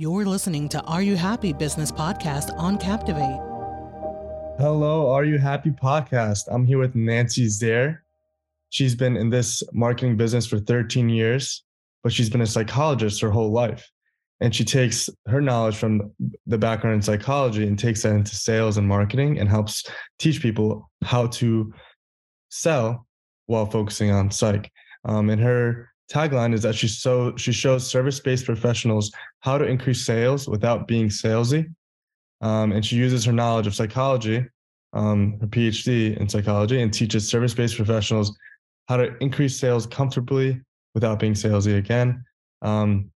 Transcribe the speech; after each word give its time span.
You're 0.00 0.24
listening 0.24 0.66
to 0.70 0.80
Are 0.84 1.02
You 1.02 1.14
Happy 1.14 1.52
Business 1.52 1.92
Podcast 1.92 2.56
on 2.56 2.78
Captivate. 2.78 3.38
Hello, 4.58 5.12
Are 5.12 5.24
You 5.24 5.36
Happy 5.36 5.68
Podcast. 5.68 6.44
I'm 6.50 6.64
here 6.64 6.78
with 6.78 6.94
Nancy 6.94 7.48
Zare. 7.48 8.02
She's 8.70 8.94
been 8.94 9.18
in 9.18 9.28
this 9.28 9.62
marketing 9.74 10.16
business 10.16 10.46
for 10.46 10.58
13 10.58 11.10
years, 11.10 11.64
but 12.02 12.14
she's 12.14 12.30
been 12.30 12.40
a 12.40 12.46
psychologist 12.46 13.20
her 13.20 13.30
whole 13.30 13.52
life. 13.52 13.90
And 14.40 14.54
she 14.54 14.64
takes 14.64 15.10
her 15.26 15.42
knowledge 15.42 15.76
from 15.76 16.12
the 16.46 16.56
background 16.56 16.96
in 16.96 17.02
psychology 17.02 17.66
and 17.66 17.78
takes 17.78 18.02
that 18.02 18.14
into 18.14 18.34
sales 18.34 18.78
and 18.78 18.88
marketing 18.88 19.38
and 19.38 19.50
helps 19.50 19.84
teach 20.18 20.40
people 20.40 20.90
how 21.04 21.26
to 21.26 21.74
sell 22.48 23.06
while 23.48 23.66
focusing 23.66 24.10
on 24.12 24.30
psych. 24.30 24.72
Um, 25.04 25.28
and 25.28 25.42
her 25.42 25.90
tagline 26.10 26.52
is 26.54 26.62
that 26.62 26.74
she 26.74 26.88
so 26.88 27.34
she 27.36 27.52
shows 27.52 27.86
service-based 27.86 28.44
professionals 28.44 29.10
how 29.40 29.56
to 29.58 29.64
increase 29.64 30.04
sales 30.04 30.48
without 30.48 30.88
being 30.88 31.08
salesy. 31.08 31.72
Um, 32.40 32.72
and 32.72 32.84
she 32.84 32.96
uses 32.96 33.24
her 33.24 33.32
knowledge 33.32 33.66
of 33.66 33.74
psychology, 33.74 34.44
um, 34.92 35.38
her 35.40 35.46
PhD 35.46 36.16
in 36.16 36.28
psychology, 36.28 36.80
and 36.80 36.92
teaches 36.92 37.28
service-based 37.28 37.76
professionals 37.76 38.36
how 38.88 38.96
to 38.96 39.16
increase 39.18 39.58
sales 39.58 39.86
comfortably 39.86 40.60
without 40.94 41.18
being 41.18 41.34
salesy 41.34 41.78
again. 41.78 42.24
Um, 42.62 43.10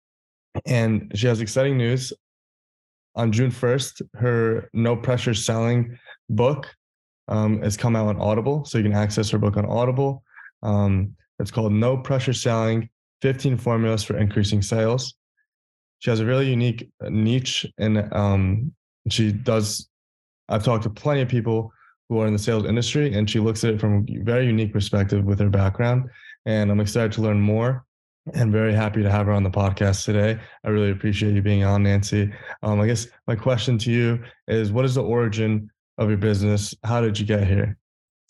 and 0.67 1.11
she 1.15 1.27
has 1.27 1.41
exciting 1.41 1.77
news. 1.77 2.13
On 3.17 3.33
June 3.33 3.51
1st, 3.51 4.03
her 4.15 4.69
No 4.73 4.97
Pressure 4.97 5.35
Selling 5.35 5.99
book 6.31 6.73
um, 7.29 7.63
has 7.63 7.77
come 7.77 7.97
out 7.97 8.09
on 8.09 8.21
Audible. 8.21 8.65
So 8.65 8.79
you 8.79 8.85
can 8.85 8.93
access 8.93 9.31
her 9.31 9.39
book 9.39 9.57
on 9.57 9.67
Audible. 9.67 10.23
Um, 10.63 11.17
it's 11.39 11.51
called 11.51 11.73
No 11.73 11.97
Pressure 11.97 12.33
Selling 12.33 12.89
15 13.23 13.57
Formulas 13.59 14.05
for 14.05 14.17
Increasing 14.17 14.63
Sales. 14.63 15.15
She 15.99 16.11
has 16.11 16.21
a 16.21 16.27
really 16.27 16.49
unique 16.49 16.91
niche 17.09 17.67
and 17.79 18.13
um, 18.13 18.73
she 19.11 19.33
does. 19.33 19.89
I've 20.49 20.65
talked 20.65 20.83
to 20.83 20.91
plenty 20.91 21.23
of 21.23 21.29
people 21.29 21.73
who 22.09 22.21
are 22.21 22.27
in 22.27 22.35
the 22.35 22.39
sales 22.39 22.67
industry 22.67 23.15
and 23.15 23.29
she 23.29 23.41
looks 23.41 23.65
at 23.65 23.75
it 23.75 23.81
from 23.81 24.07
a 24.09 24.19
very 24.23 24.47
unique 24.47 24.73
perspective 24.73 25.25
with 25.25 25.39
her 25.39 25.49
background. 25.49 26.11
And 26.45 26.71
I'm 26.71 26.81
excited 26.81 27.13
to 27.13 27.23
learn 27.23 27.41
more 27.41 27.87
and 28.35 28.53
very 28.53 28.75
happy 28.75 29.03
to 29.03 29.11
have 29.11 29.27
her 29.27 29.33
on 29.33 29.43
the 29.43 29.51
podcast 29.51 30.05
today. 30.05 30.39
I 30.65 30.69
really 30.69 30.91
appreciate 30.91 31.35
you 31.35 31.43
being 31.43 31.65
on, 31.65 31.83
Nancy. 31.83 32.33
Um, 32.63 32.81
I 32.81 32.87
guess 32.87 33.07
my 33.27 33.37
question 33.37 33.79
to 33.79 33.91
you 33.91 34.23
is 34.49 34.73
what 34.73 34.85
is 34.85 34.95
the 34.95 35.03
origin 35.03 35.71
of 35.99 36.09
your 36.09 36.19
business? 36.19 36.75
How 36.85 37.01
did 37.01 37.19
you 37.19 37.27
get 37.27 37.47
here? 37.47 37.77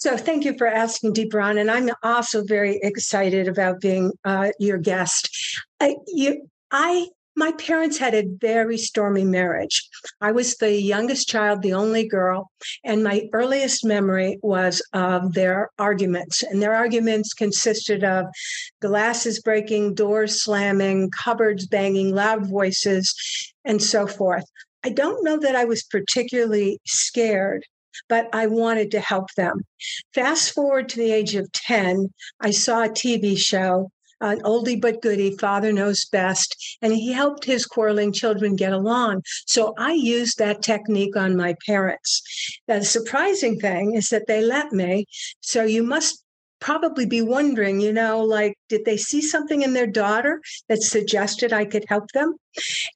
So 0.04 0.18
thank 0.18 0.44
you 0.44 0.54
for 0.58 0.66
asking, 0.66 1.14
Deebron, 1.14 1.58
and 1.58 1.70
I'm 1.70 1.88
also 2.02 2.44
very 2.44 2.78
excited 2.82 3.48
about 3.48 3.80
being 3.80 4.12
uh, 4.22 4.50
your 4.58 4.76
guest. 4.76 5.34
I, 5.80 5.96
you, 6.06 6.46
I, 6.70 7.06
my 7.36 7.52
parents 7.52 7.96
had 7.96 8.12
a 8.12 8.28
very 8.38 8.76
stormy 8.76 9.24
marriage. 9.24 9.88
I 10.20 10.32
was 10.32 10.56
the 10.56 10.78
youngest 10.78 11.26
child, 11.26 11.62
the 11.62 11.72
only 11.72 12.06
girl, 12.06 12.50
and 12.84 13.02
my 13.02 13.30
earliest 13.32 13.82
memory 13.82 14.38
was 14.42 14.82
of 14.92 15.32
their 15.32 15.70
arguments. 15.78 16.42
And 16.42 16.60
their 16.60 16.74
arguments 16.74 17.32
consisted 17.32 18.04
of 18.04 18.26
glasses 18.82 19.40
breaking, 19.40 19.94
doors 19.94 20.42
slamming, 20.42 21.12
cupboards 21.12 21.66
banging, 21.66 22.14
loud 22.14 22.46
voices, 22.46 23.14
and 23.64 23.82
so 23.82 24.06
forth. 24.06 24.44
I 24.84 24.90
don't 24.90 25.24
know 25.24 25.38
that 25.38 25.56
I 25.56 25.64
was 25.64 25.82
particularly 25.82 26.78
scared 26.84 27.64
but 28.08 28.28
I 28.32 28.46
wanted 28.46 28.90
to 28.92 29.00
help 29.00 29.32
them. 29.34 29.62
Fast 30.14 30.52
forward 30.52 30.88
to 30.90 30.96
the 30.96 31.12
age 31.12 31.34
of 31.34 31.50
10, 31.52 32.12
I 32.40 32.50
saw 32.50 32.84
a 32.84 32.88
TV 32.88 33.38
show, 33.38 33.90
an 34.20 34.40
oldie 34.40 34.80
but 34.80 35.02
goodie, 35.02 35.36
Father 35.38 35.72
Knows 35.72 36.04
Best, 36.06 36.78
and 36.80 36.92
he 36.92 37.12
helped 37.12 37.44
his 37.44 37.66
quarreling 37.66 38.12
children 38.12 38.56
get 38.56 38.72
along. 38.72 39.22
So 39.46 39.74
I 39.76 39.92
used 39.92 40.38
that 40.38 40.62
technique 40.62 41.16
on 41.16 41.36
my 41.36 41.54
parents. 41.66 42.22
The 42.66 42.82
surprising 42.82 43.58
thing 43.58 43.94
is 43.94 44.08
that 44.08 44.26
they 44.26 44.42
let 44.42 44.72
me. 44.72 45.06
So 45.40 45.64
you 45.64 45.82
must 45.82 46.23
probably 46.64 47.04
be 47.04 47.20
wondering, 47.20 47.78
you 47.78 47.92
know, 47.92 48.22
like, 48.22 48.56
did 48.70 48.86
they 48.86 48.96
see 48.96 49.20
something 49.20 49.60
in 49.60 49.74
their 49.74 49.86
daughter 49.86 50.40
that 50.70 50.82
suggested 50.82 51.52
I 51.52 51.66
could 51.66 51.84
help 51.88 52.10
them? 52.12 52.36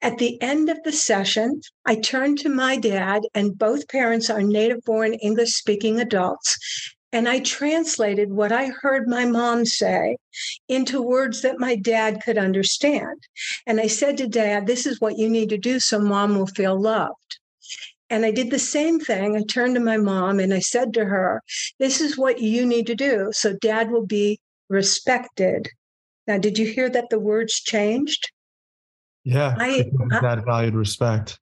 At 0.00 0.16
the 0.16 0.40
end 0.40 0.70
of 0.70 0.82
the 0.84 0.92
session, 0.92 1.60
I 1.84 1.96
turned 1.96 2.38
to 2.38 2.48
my 2.48 2.78
dad, 2.78 3.24
and 3.34 3.58
both 3.58 3.88
parents 3.88 4.30
are 4.30 4.42
native 4.42 4.82
born 4.86 5.12
English 5.12 5.50
speaking 5.50 6.00
adults. 6.00 6.56
And 7.12 7.28
I 7.28 7.40
translated 7.40 8.32
what 8.32 8.52
I 8.52 8.66
heard 8.66 9.06
my 9.06 9.26
mom 9.26 9.66
say 9.66 10.16
into 10.68 11.02
words 11.02 11.42
that 11.42 11.58
my 11.58 11.76
dad 11.76 12.22
could 12.24 12.38
understand. 12.38 13.22
And 13.66 13.80
I 13.80 13.86
said 13.86 14.16
to 14.18 14.26
dad, 14.26 14.66
This 14.66 14.86
is 14.86 14.98
what 14.98 15.18
you 15.18 15.28
need 15.28 15.50
to 15.50 15.58
do 15.58 15.78
so 15.78 15.98
mom 15.98 16.38
will 16.38 16.46
feel 16.46 16.80
loved. 16.80 17.37
And 18.10 18.24
I 18.24 18.30
did 18.30 18.50
the 18.50 18.58
same 18.58 18.98
thing. 18.98 19.36
I 19.36 19.42
turned 19.42 19.74
to 19.74 19.80
my 19.80 19.96
mom 19.96 20.40
and 20.40 20.54
I 20.54 20.60
said 20.60 20.94
to 20.94 21.04
her, 21.04 21.42
This 21.78 22.00
is 22.00 22.16
what 22.16 22.40
you 22.40 22.64
need 22.64 22.86
to 22.86 22.94
do 22.94 23.30
so 23.32 23.54
dad 23.54 23.90
will 23.90 24.06
be 24.06 24.40
respected. 24.68 25.68
Now, 26.26 26.38
did 26.38 26.58
you 26.58 26.66
hear 26.66 26.90
that 26.90 27.10
the 27.10 27.18
words 27.18 27.60
changed? 27.60 28.30
Yeah. 29.24 29.54
I, 29.58 29.90
that 30.20 30.44
valued 30.44 30.74
respect. 30.74 31.38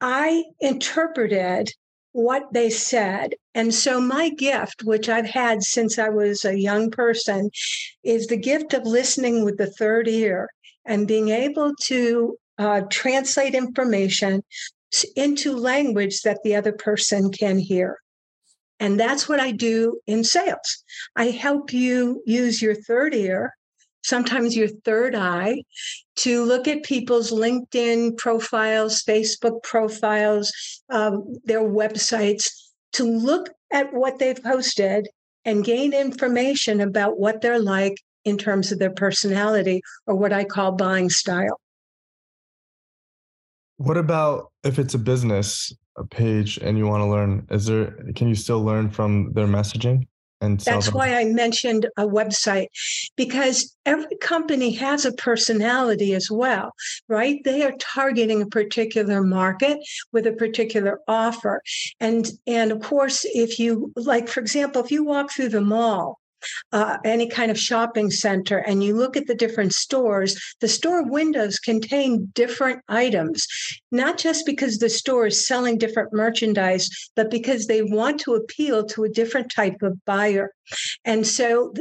I 0.00 0.44
interpreted 0.60 1.70
what 2.12 2.52
they 2.52 2.70
said. 2.70 3.34
And 3.54 3.74
so, 3.74 4.00
my 4.00 4.28
gift, 4.30 4.82
which 4.84 5.08
I've 5.08 5.28
had 5.28 5.62
since 5.62 5.98
I 5.98 6.08
was 6.08 6.44
a 6.44 6.58
young 6.58 6.90
person, 6.90 7.50
is 8.02 8.26
the 8.26 8.36
gift 8.36 8.72
of 8.74 8.84
listening 8.84 9.44
with 9.44 9.58
the 9.58 9.70
third 9.70 10.08
ear 10.08 10.48
and 10.84 11.08
being 11.08 11.30
able 11.30 11.72
to 11.82 12.36
uh, 12.58 12.82
translate 12.90 13.54
information 13.54 14.42
into 15.16 15.56
language 15.56 16.22
that 16.22 16.38
the 16.44 16.54
other 16.54 16.72
person 16.72 17.32
can 17.32 17.58
hear. 17.58 17.98
And 18.80 19.00
that's 19.00 19.28
what 19.28 19.40
I 19.40 19.50
do 19.50 20.00
in 20.06 20.24
sales. 20.24 20.84
I 21.16 21.26
help 21.26 21.72
you 21.72 22.22
use 22.26 22.60
your 22.60 22.74
third 22.74 23.14
ear, 23.14 23.54
sometimes 24.02 24.56
your 24.56 24.68
third 24.68 25.14
eye, 25.14 25.62
to 26.16 26.44
look 26.44 26.68
at 26.68 26.82
people's 26.82 27.30
LinkedIn 27.30 28.18
profiles, 28.18 29.02
Facebook 29.02 29.62
profiles, 29.62 30.52
um, 30.90 31.34
their 31.44 31.62
websites, 31.62 32.50
to 32.92 33.04
look 33.04 33.48
at 33.72 33.92
what 33.92 34.18
they've 34.18 34.42
posted 34.42 35.08
and 35.44 35.64
gain 35.64 35.92
information 35.92 36.80
about 36.80 37.18
what 37.18 37.40
they're 37.40 37.60
like 37.60 37.96
in 38.24 38.38
terms 38.38 38.72
of 38.72 38.78
their 38.78 38.92
personality 38.92 39.82
or 40.06 40.14
what 40.14 40.32
I 40.32 40.44
call 40.44 40.72
buying 40.72 41.10
style. 41.10 41.60
What 43.76 43.96
about 43.96 44.52
if 44.62 44.78
it's 44.78 44.94
a 44.94 44.98
business 44.98 45.72
a 45.96 46.04
page 46.04 46.58
and 46.58 46.76
you 46.76 46.86
want 46.86 47.02
to 47.02 47.06
learn? 47.06 47.46
Is 47.50 47.66
there 47.66 47.96
can 48.14 48.28
you 48.28 48.34
still 48.34 48.62
learn 48.62 48.90
from 48.90 49.32
their 49.32 49.46
messaging? 49.46 50.06
And 50.40 50.60
that's 50.60 50.86
them? 50.86 50.94
why 50.94 51.14
I 51.14 51.24
mentioned 51.24 51.86
a 51.96 52.06
website 52.06 52.66
because 53.16 53.74
every 53.86 54.16
company 54.20 54.72
has 54.72 55.04
a 55.04 55.12
personality 55.12 56.12
as 56.12 56.30
well, 56.30 56.72
right? 57.08 57.40
They 57.44 57.62
are 57.62 57.72
targeting 57.78 58.42
a 58.42 58.46
particular 58.46 59.22
market 59.22 59.78
with 60.12 60.26
a 60.26 60.32
particular 60.32 61.00
offer. 61.08 61.62
And 62.00 62.28
and 62.46 62.72
of 62.72 62.82
course, 62.82 63.24
if 63.24 63.58
you 63.58 63.92
like, 63.96 64.28
for 64.28 64.40
example, 64.40 64.84
if 64.84 64.90
you 64.90 65.04
walk 65.04 65.30
through 65.30 65.50
the 65.50 65.60
mall 65.60 66.18
uh, 66.72 66.98
any 67.04 67.28
kind 67.28 67.50
of 67.50 67.58
shopping 67.58 68.10
center 68.10 68.58
and 68.58 68.82
you 68.82 68.96
look 68.96 69.16
at 69.16 69.26
the 69.26 69.34
different 69.34 69.72
stores, 69.72 70.38
the 70.60 70.68
store 70.68 71.02
windows 71.08 71.58
contain 71.58 72.30
different 72.34 72.80
items, 72.88 73.46
not 73.90 74.18
just 74.18 74.46
because 74.46 74.78
the 74.78 74.90
store 74.90 75.26
is 75.26 75.46
selling 75.46 75.78
different 75.78 76.12
merchandise, 76.12 76.88
but 77.16 77.30
because 77.30 77.66
they 77.66 77.82
want 77.82 78.20
to 78.20 78.34
appeal 78.34 78.84
to 78.84 79.04
a 79.04 79.08
different 79.08 79.50
type 79.54 79.82
of 79.82 80.04
buyer. 80.04 80.50
And 81.04 81.26
so 81.26 81.72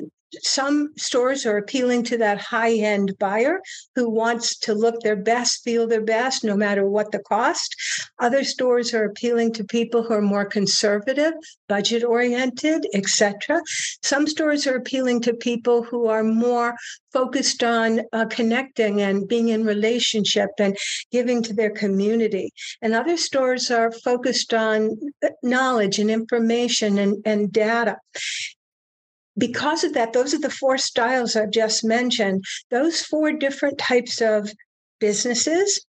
some 0.42 0.90
stores 0.98 1.46
are 1.46 1.58
appealing 1.58 2.04
to 2.04 2.18
that 2.18 2.40
high 2.40 2.74
end 2.74 3.18
buyer 3.20 3.62
who 3.96 4.10
wants 4.10 4.58
to 4.60 4.74
look 4.74 5.02
their 5.02 5.16
best, 5.16 5.64
feel 5.64 5.88
their 5.88 6.02
best, 6.02 6.44
no 6.44 6.56
matter 6.56 6.86
what 6.86 7.12
the 7.12 7.20
cost. 7.20 7.76
Other 8.20 8.44
stores 8.44 8.94
are 8.94 9.06
appealing 9.06 9.54
to 9.54 9.64
people 9.64 10.04
who 10.04 10.14
are 10.14 10.22
more 10.22 10.46
conservative, 10.46 11.34
budget 11.68 12.04
oriented, 12.04 12.88
etc. 12.94 13.62
Some 14.02 14.28
stores 14.28 14.68
are 14.68 14.76
appealing 14.76 15.22
to 15.22 15.34
people 15.34 15.84
who 15.84 16.08
are 16.08 16.24
more 16.24 16.76
focused 17.12 17.64
on 17.64 18.02
uh, 18.12 18.26
connecting 18.26 19.02
and 19.02 19.28
being 19.28 19.50
in 19.50 19.64
relationship 19.64 20.50
and 20.58 20.76
giving 21.12 21.44
to 21.44 21.54
their 21.54 21.70
community. 21.70 22.52
And 22.82 22.94
other 22.94 23.18
stores 23.18 23.70
are 23.70 23.92
focused 23.92 24.54
on 24.54 24.98
uh, 25.24 25.30
knowledge 25.44 26.00
and 26.00 26.10
information 26.10 26.98
and, 26.98 27.22
and 27.26 27.52
data 27.52 27.98
because 29.38 29.84
of 29.84 29.94
that, 29.94 30.14
those 30.14 30.34
are 30.34 30.40
the 30.40 30.50
four 30.50 30.78
styles 30.78 31.36
I've 31.36 31.52
just 31.52 31.84
mentioned. 31.84 32.44
Those 32.70 33.02
four 33.02 33.32
different 33.32 33.78
types 33.78 34.22
of 34.22 34.52
businesses, 35.00 35.86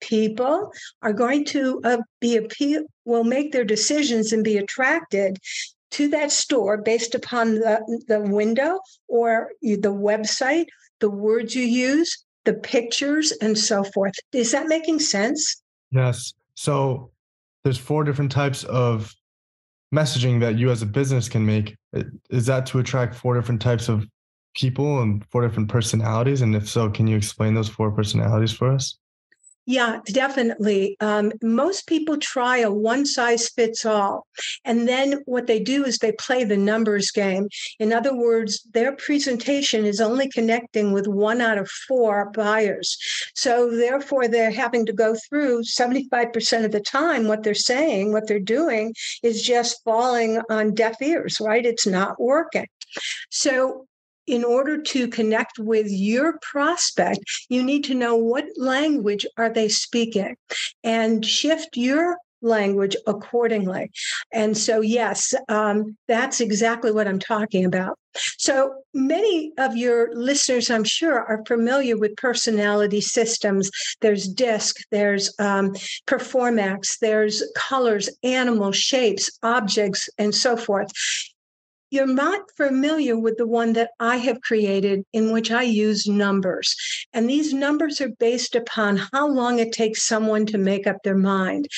people 0.00 0.70
are 1.02 1.12
going 1.12 1.44
to 1.46 1.80
uh, 1.84 1.98
be 2.20 2.36
appeal, 2.36 2.82
will 3.04 3.24
make 3.24 3.52
their 3.52 3.64
decisions 3.64 4.32
and 4.32 4.44
be 4.44 4.56
attracted 4.56 5.38
to 5.90 6.08
that 6.08 6.30
store 6.30 6.76
based 6.76 7.14
upon 7.14 7.54
the, 7.54 8.02
the 8.08 8.20
window 8.20 8.78
or 9.08 9.50
the 9.62 9.78
website, 9.78 10.66
the 11.00 11.10
words 11.10 11.54
you 11.54 11.62
use, 11.62 12.24
the 12.44 12.54
pictures, 12.54 13.32
and 13.40 13.56
so 13.56 13.84
forth. 13.84 14.12
Is 14.32 14.52
that 14.52 14.68
making 14.68 14.98
sense? 15.00 15.62
Yes. 15.90 16.34
So 16.54 17.10
there's 17.64 17.78
four 17.78 18.04
different 18.04 18.32
types 18.32 18.64
of 18.64 19.14
messaging 19.94 20.40
that 20.40 20.58
you 20.58 20.70
as 20.70 20.82
a 20.82 20.86
business 20.86 21.28
can 21.28 21.46
make. 21.46 21.77
Uh, 21.96 22.04
is 22.30 22.46
that 22.46 22.66
to 22.66 22.78
attract 22.78 23.14
four 23.14 23.34
different 23.34 23.60
types 23.60 23.88
of 23.88 24.06
people 24.54 25.02
and 25.02 25.24
four 25.30 25.42
different 25.42 25.68
personalities? 25.68 26.42
And 26.42 26.54
if 26.54 26.68
so, 26.68 26.90
can 26.90 27.06
you 27.06 27.16
explain 27.16 27.54
those 27.54 27.68
four 27.68 27.90
personalities 27.90 28.52
for 28.52 28.72
us? 28.72 28.98
Yeah, 29.70 30.00
definitely. 30.06 30.96
Um, 30.98 31.30
most 31.42 31.86
people 31.86 32.16
try 32.16 32.56
a 32.56 32.72
one 32.72 33.04
size 33.04 33.50
fits 33.50 33.84
all. 33.84 34.26
And 34.64 34.88
then 34.88 35.20
what 35.26 35.46
they 35.46 35.60
do 35.60 35.84
is 35.84 35.98
they 35.98 36.12
play 36.12 36.42
the 36.42 36.56
numbers 36.56 37.10
game. 37.10 37.48
In 37.78 37.92
other 37.92 38.16
words, 38.16 38.66
their 38.72 38.96
presentation 38.96 39.84
is 39.84 40.00
only 40.00 40.30
connecting 40.30 40.92
with 40.94 41.06
one 41.06 41.42
out 41.42 41.58
of 41.58 41.68
four 41.86 42.30
buyers. 42.30 42.96
So 43.34 43.70
therefore, 43.70 44.26
they're 44.26 44.50
having 44.50 44.86
to 44.86 44.92
go 44.94 45.14
through 45.28 45.64
75% 45.64 46.64
of 46.64 46.72
the 46.72 46.80
time 46.80 47.28
what 47.28 47.42
they're 47.42 47.52
saying, 47.52 48.14
what 48.14 48.26
they're 48.26 48.40
doing 48.40 48.94
is 49.22 49.42
just 49.42 49.84
falling 49.84 50.40
on 50.48 50.72
deaf 50.72 50.96
ears, 51.02 51.42
right? 51.42 51.66
It's 51.66 51.86
not 51.86 52.18
working. 52.18 52.68
So 53.28 53.87
in 54.28 54.44
order 54.44 54.80
to 54.80 55.08
connect 55.08 55.58
with 55.58 55.86
your 55.88 56.38
prospect 56.42 57.20
you 57.48 57.62
need 57.62 57.84
to 57.84 57.94
know 57.94 58.14
what 58.14 58.44
language 58.56 59.26
are 59.36 59.50
they 59.50 59.68
speaking 59.68 60.36
and 60.84 61.24
shift 61.24 61.76
your 61.76 62.16
language 62.42 62.96
accordingly. 63.06 63.90
And 64.32 64.56
so 64.56 64.80
yes 64.80 65.34
um, 65.48 65.96
that's 66.06 66.40
exactly 66.40 66.92
what 66.92 67.08
i'm 67.08 67.18
talking 67.18 67.64
about. 67.64 67.98
So 68.38 68.74
many 68.94 69.52
of 69.58 69.76
your 69.76 70.10
listeners 70.14 70.70
i'm 70.70 70.84
sure 70.84 71.20
are 71.20 71.44
familiar 71.46 71.96
with 71.96 72.16
personality 72.16 73.00
systems. 73.00 73.70
There's 74.00 74.28
disc 74.28 74.76
there's 74.90 75.32
um, 75.38 75.72
performax 76.06 76.98
there's 77.00 77.42
colors 77.56 78.08
animal 78.22 78.72
shapes 78.72 79.30
objects 79.42 80.08
and 80.18 80.34
so 80.34 80.56
forth 80.56 80.90
you're 81.90 82.06
not 82.06 82.40
familiar 82.56 83.18
with 83.18 83.36
the 83.36 83.46
one 83.46 83.72
that 83.74 83.90
I 84.00 84.16
have 84.16 84.40
created, 84.40 85.04
in 85.12 85.32
which 85.32 85.50
I 85.50 85.62
use 85.62 86.06
numbers. 86.06 86.74
And 87.12 87.28
these 87.28 87.52
numbers 87.52 88.00
are 88.00 88.10
based 88.20 88.54
upon 88.54 89.00
how 89.12 89.28
long 89.28 89.58
it 89.58 89.72
takes 89.72 90.02
someone 90.02 90.46
to 90.46 90.58
make 90.58 90.86
up 90.86 90.96
their 91.02 91.16
mind. 91.16 91.68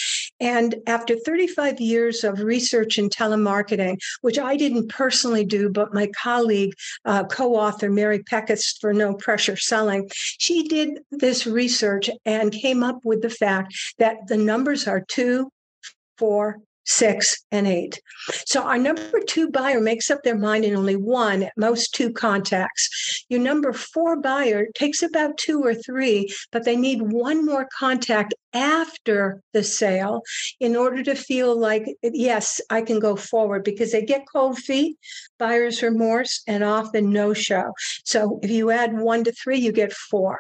And 0.41 0.77
after 0.87 1.17
35 1.17 1.81
years 1.81 2.25
of 2.25 2.41
research 2.41 2.99
in 2.99 3.09
telemarketing, 3.11 3.99
which 4.23 4.39
I 4.39 4.57
didn't 4.57 4.89
personally 4.89 5.45
do, 5.45 5.69
but 5.69 5.95
my 5.95 6.11
colleague, 6.21 6.73
uh, 7.05 7.25
co 7.25 7.55
author 7.55 7.91
Mary 7.91 8.21
Peckus 8.21 8.79
for 8.81 8.93
No 8.93 9.15
Pressure 9.15 9.57
Selling, 9.57 10.09
she 10.15 10.67
did 10.67 11.01
this 11.11 11.47
research 11.47 12.11
and 12.25 12.53
came 12.53 12.83
up 12.83 13.01
with 13.05 13.23
the 13.23 13.31
fact 13.31 13.75
that 13.99 14.17
the 14.27 14.37
numbers 14.37 14.87
are 14.87 15.05
two, 15.09 15.51
four, 16.19 16.59
six, 16.91 17.45
and 17.53 17.67
eight. 17.67 18.01
So 18.47 18.63
our 18.63 18.79
number 18.79 19.21
two 19.27 19.51
buyer 19.51 19.81
makes 19.81 20.11
up 20.11 20.23
their 20.23 20.37
mind 20.37 20.65
in 20.65 20.75
only 20.75 20.97
one, 20.97 21.45
at 21.45 21.53
most 21.57 21.95
two 21.95 22.13
contacts. 22.13 23.25
Your 23.29 23.41
number 23.41 23.73
four 23.73 24.17
buyer 24.21 24.67
takes 24.75 25.03
about 25.03 25.39
two 25.39 25.63
or 25.63 25.75
three, 25.75 26.29
but 26.51 26.65
they 26.65 26.77
need 26.77 27.01
one 27.01 27.47
more 27.47 27.69
contact 27.79 28.35
after 28.53 29.41
the 29.53 29.63
sale 29.63 30.23
in 30.59 30.75
order 30.75 31.03
to 31.05 31.15
feel 31.15 31.59
like, 31.59 31.85
yes, 32.03 32.61
I 32.69 32.83
can 32.83 32.99
go 32.99 33.15
forward 33.15 33.63
because 33.63 33.93
they 33.93 34.03
get 34.03 34.25
cold 34.31 34.59
feet, 34.59 34.97
buyer's 35.41 35.83
remorse, 35.83 36.43
and 36.47 36.63
often 36.63 37.11
no 37.11 37.33
show. 37.33 37.73
So 38.05 38.39
if 38.43 38.51
you 38.51 38.71
add 38.71 38.97
one 38.97 39.25
to 39.25 39.33
three, 39.33 39.59
you 39.59 39.73
get 39.73 39.93
four. 39.93 40.39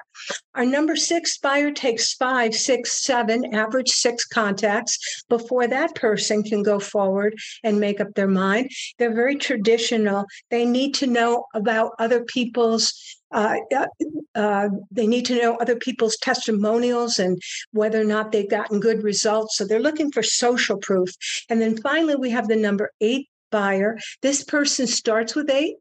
Our 0.54 0.66
number 0.66 0.94
six 0.94 1.38
buyer 1.38 1.72
takes 1.72 2.14
five, 2.14 2.54
six, 2.54 3.02
seven, 3.02 3.54
average 3.54 3.88
six 3.88 4.24
contacts 4.24 5.24
before 5.28 5.66
that 5.66 5.94
person 5.94 6.42
can 6.42 6.62
go 6.62 6.78
forward 6.78 7.34
and 7.64 7.80
make 7.80 8.00
up 8.00 8.14
their 8.14 8.28
mind. 8.28 8.70
They're 8.98 9.14
very 9.14 9.36
traditional. 9.36 10.26
They 10.50 10.64
need 10.64 10.94
to 10.96 11.06
know 11.06 11.46
about 11.54 11.92
other 11.98 12.22
people's 12.24 12.92
uh, 13.32 13.58
uh, 13.74 13.86
uh, 14.34 14.68
they 14.90 15.06
need 15.06 15.24
to 15.26 15.40
know 15.40 15.56
other 15.56 15.76
people's 15.76 16.16
testimonials 16.16 17.18
and 17.18 17.40
whether 17.72 18.00
or 18.00 18.04
not 18.04 18.32
they've 18.32 18.50
gotten 18.50 18.80
good 18.80 19.04
results. 19.04 19.56
So 19.56 19.64
they're 19.64 19.80
looking 19.80 20.10
for 20.10 20.22
social 20.22 20.78
proof. 20.78 21.10
And 21.48 21.60
then 21.60 21.76
finally, 21.76 22.16
we 22.16 22.30
have 22.30 22.48
the 22.48 22.56
number 22.56 22.90
eight 23.00 23.28
buyer. 23.50 23.98
This 24.22 24.44
person 24.44 24.86
starts 24.86 25.34
with 25.34 25.50
eight. 25.50 25.76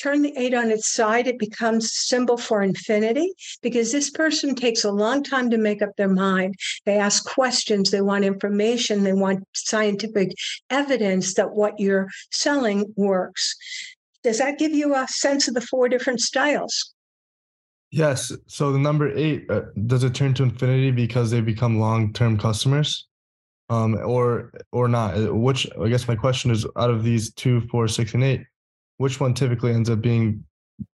Turn 0.00 0.22
the 0.22 0.32
eight 0.36 0.54
on 0.54 0.70
its 0.70 0.88
side, 0.88 1.26
it 1.26 1.40
becomes 1.40 1.92
symbol 1.92 2.36
for 2.36 2.62
infinity 2.62 3.32
because 3.62 3.90
this 3.90 4.10
person 4.10 4.54
takes 4.54 4.84
a 4.84 4.92
long 4.92 5.24
time 5.24 5.50
to 5.50 5.58
make 5.58 5.82
up 5.82 5.90
their 5.96 6.08
mind. 6.08 6.54
They 6.86 6.98
ask 6.98 7.24
questions, 7.24 7.90
they 7.90 8.00
want 8.00 8.24
information, 8.24 9.02
they 9.02 9.12
want 9.12 9.42
scientific 9.54 10.30
evidence 10.70 11.34
that 11.34 11.50
what 11.50 11.80
you're 11.80 12.06
selling 12.30 12.94
works. 12.96 13.56
Does 14.22 14.38
that 14.38 14.58
give 14.58 14.72
you 14.72 14.94
a 14.94 15.08
sense 15.08 15.48
of 15.48 15.54
the 15.54 15.60
four 15.60 15.88
different 15.88 16.20
styles? 16.20 16.94
Yes. 17.90 18.30
So 18.46 18.70
the 18.70 18.78
number 18.78 19.10
eight, 19.16 19.50
uh, 19.50 19.62
does 19.86 20.04
it 20.04 20.14
turn 20.14 20.34
to 20.34 20.44
infinity 20.44 20.92
because 20.92 21.30
they 21.30 21.40
become 21.40 21.80
long-term 21.80 22.38
customers? 22.38 23.06
Um, 23.70 23.96
or 23.96 24.50
or 24.72 24.88
not? 24.88 25.14
Uh, 25.14 25.34
which 25.34 25.66
I 25.78 25.88
guess 25.88 26.08
my 26.08 26.16
question 26.16 26.50
is, 26.50 26.66
out 26.76 26.90
of 26.90 27.04
these 27.04 27.32
two, 27.34 27.60
four, 27.68 27.86
six, 27.86 28.14
and 28.14 28.24
eight, 28.24 28.42
which 28.96 29.20
one 29.20 29.34
typically 29.34 29.72
ends 29.72 29.90
up 29.90 30.00
being 30.00 30.44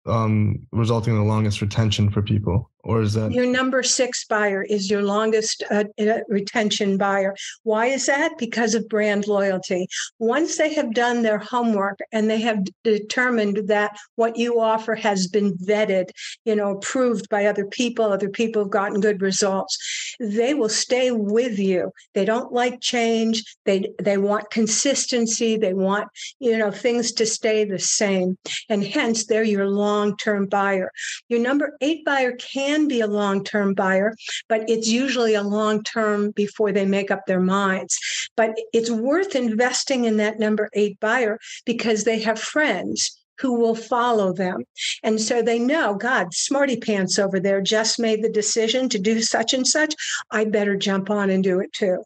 um, 0.06 0.68
resulting 0.72 1.14
in 1.14 1.20
the 1.20 1.26
longest 1.26 1.62
retention 1.62 2.12
for 2.12 2.22
people? 2.22 2.70
Or 2.84 3.02
is 3.02 3.14
that 3.14 3.34
your 3.34 3.46
number 3.46 3.84
six 3.84 4.26
buyer 4.26 4.64
is 4.64 4.90
your 4.90 5.04
longest 5.04 5.64
uh, 5.70 5.84
uh, 6.00 6.20
retention 6.30 6.98
buyer? 6.98 7.36
Why 7.64 7.88
is 7.88 8.06
that? 8.06 8.38
Because 8.38 8.74
of 8.74 8.88
brand 8.88 9.28
loyalty. 9.28 9.88
Once 10.18 10.58
they 10.58 10.74
have 10.76 10.94
done 10.94 11.22
their 11.22 11.40
homework 11.40 12.00
and 12.14 12.30
they 12.30 12.40
have 12.40 12.66
determined 12.86 13.68
that 13.68 13.98
what 14.16 14.38
you 14.38 14.62
offer 14.62 14.96
has 14.96 15.28
been 15.28 15.58
vetted, 15.58 16.12
you 16.46 16.56
know, 16.56 16.72
approved 16.72 17.28
by 17.28 17.46
other 17.46 17.66
people, 17.66 18.06
other 18.06 18.30
people 18.30 18.64
have 18.64 18.72
gotten 18.72 19.02
good 19.02 19.22
results, 19.22 20.16
they 20.22 20.54
will 20.54 20.70
stay 20.70 21.12
with 21.12 21.60
you. 21.60 21.92
They 22.14 22.24
don't 22.24 22.54
like 22.54 22.80
change. 22.80 23.44
They 23.66 23.92
they 24.02 24.18
want 24.18 24.52
consistency. 24.52 25.58
They 25.58 25.74
want 25.74 26.08
you 26.40 26.58
know 26.58 26.72
things 26.72 27.12
to 27.14 27.26
stay 27.26 27.66
the 27.66 27.80
same, 27.80 28.38
and 28.70 28.84
hence 28.84 29.26
they're 29.26 29.44
your 29.44 29.68
long-term 29.68 30.48
buyer. 30.48 30.92
Your 31.28 31.42
number 31.42 31.76
eight 31.82 32.06
buyer 32.06 32.32
can 32.34 32.69
can 32.70 32.88
be 32.88 33.02
a 33.02 33.08
long 33.08 33.44
term 33.44 33.74
buyer, 33.74 34.16
but 34.48 34.70
it's 34.70 34.88
usually 34.88 35.34
a 35.34 35.44
long 35.44 35.84
term 35.84 36.32
before 36.32 36.72
they 36.72 36.86
make 36.86 37.10
up 37.12 37.26
their 37.26 37.40
minds. 37.40 37.98
But 38.36 38.52
it's 38.74 38.92
worth 38.92 39.36
investing 39.36 40.06
in 40.06 40.18
that 40.18 40.40
number 40.40 40.70
eight 40.74 41.00
buyer 41.00 41.40
because 41.66 42.04
they 42.04 42.20
have 42.20 42.40
friends 42.40 43.16
who 43.40 43.58
will 43.58 43.76
follow 43.76 44.34
them. 44.34 44.64
And 45.02 45.20
so 45.20 45.42
they 45.42 45.60
know, 45.60 45.96
God, 45.96 46.34
smarty 46.34 46.78
pants 46.78 47.18
over 47.18 47.40
there 47.40 47.62
just 47.62 47.98
made 47.98 48.22
the 48.22 48.30
decision 48.30 48.90
to 48.90 49.00
do 49.00 49.22
such 49.22 49.54
and 49.54 49.66
such. 49.66 49.96
I 50.30 50.44
better 50.46 50.76
jump 50.76 51.10
on 51.10 51.30
and 51.30 51.44
do 51.44 51.60
it 51.62 51.72
too. 51.74 52.04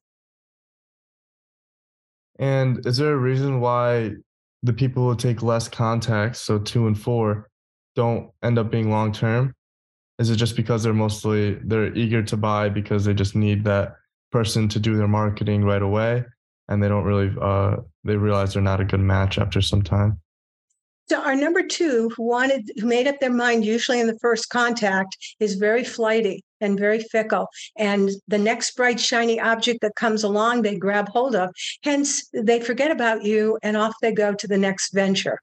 And 2.39 2.85
is 2.85 2.97
there 2.97 3.13
a 3.13 3.17
reason 3.17 3.59
why 3.59 4.11
the 4.61 4.73
people 4.73 5.09
who 5.09 5.15
take 5.15 5.41
less 5.41 5.67
contacts, 5.67 6.41
so 6.41 6.59
two 6.59 6.87
and 6.87 6.99
four, 6.99 7.49
don't 7.95 8.29
end 8.43 8.59
up 8.59 8.71
being 8.71 8.89
long 8.89 9.11
term? 9.11 9.53
Is 10.19 10.29
it 10.29 10.35
just 10.35 10.55
because 10.55 10.83
they're 10.83 10.93
mostly 10.93 11.55
they're 11.63 11.93
eager 11.95 12.21
to 12.23 12.37
buy 12.37 12.69
because 12.69 13.05
they 13.05 13.13
just 13.13 13.35
need 13.35 13.63
that 13.63 13.95
person 14.31 14.67
to 14.69 14.79
do 14.79 14.95
their 14.95 15.07
marketing 15.07 15.63
right 15.63 15.81
away, 15.81 16.23
and 16.67 16.81
they 16.81 16.87
don't 16.87 17.03
really 17.03 17.31
uh, 17.41 17.77
they 18.03 18.15
realize 18.15 18.53
they're 18.53 18.61
not 18.61 18.81
a 18.81 18.85
good 18.85 18.99
match 18.99 19.37
after 19.37 19.61
some 19.61 19.81
time? 19.81 20.19
So 21.09 21.21
our 21.21 21.35
number 21.35 21.63
two, 21.63 22.11
who 22.15 22.23
wanted, 22.23 22.71
who 22.79 22.87
made 22.87 23.07
up 23.07 23.19
their 23.19 23.31
mind 23.31 23.65
usually 23.65 23.99
in 23.99 24.07
the 24.07 24.17
first 24.19 24.49
contact, 24.49 25.17
is 25.39 25.55
very 25.55 25.83
flighty 25.83 26.43
and 26.61 26.79
very 26.79 26.99
fickle. 26.99 27.47
And 27.77 28.09
the 28.29 28.37
next 28.37 28.75
bright, 28.77 28.99
shiny 28.99 29.39
object 29.39 29.81
that 29.81 29.95
comes 29.95 30.23
along, 30.23 30.61
they 30.61 30.77
grab 30.77 31.09
hold 31.09 31.35
of. 31.35 31.53
Hence, 31.83 32.29
they 32.33 32.61
forget 32.61 32.89
about 32.89 33.23
you 33.23 33.59
and 33.63 33.75
off 33.75 33.93
they 34.01 34.13
go 34.13 34.33
to 34.33 34.47
the 34.47 34.57
next 34.57 34.93
venture. 34.93 35.39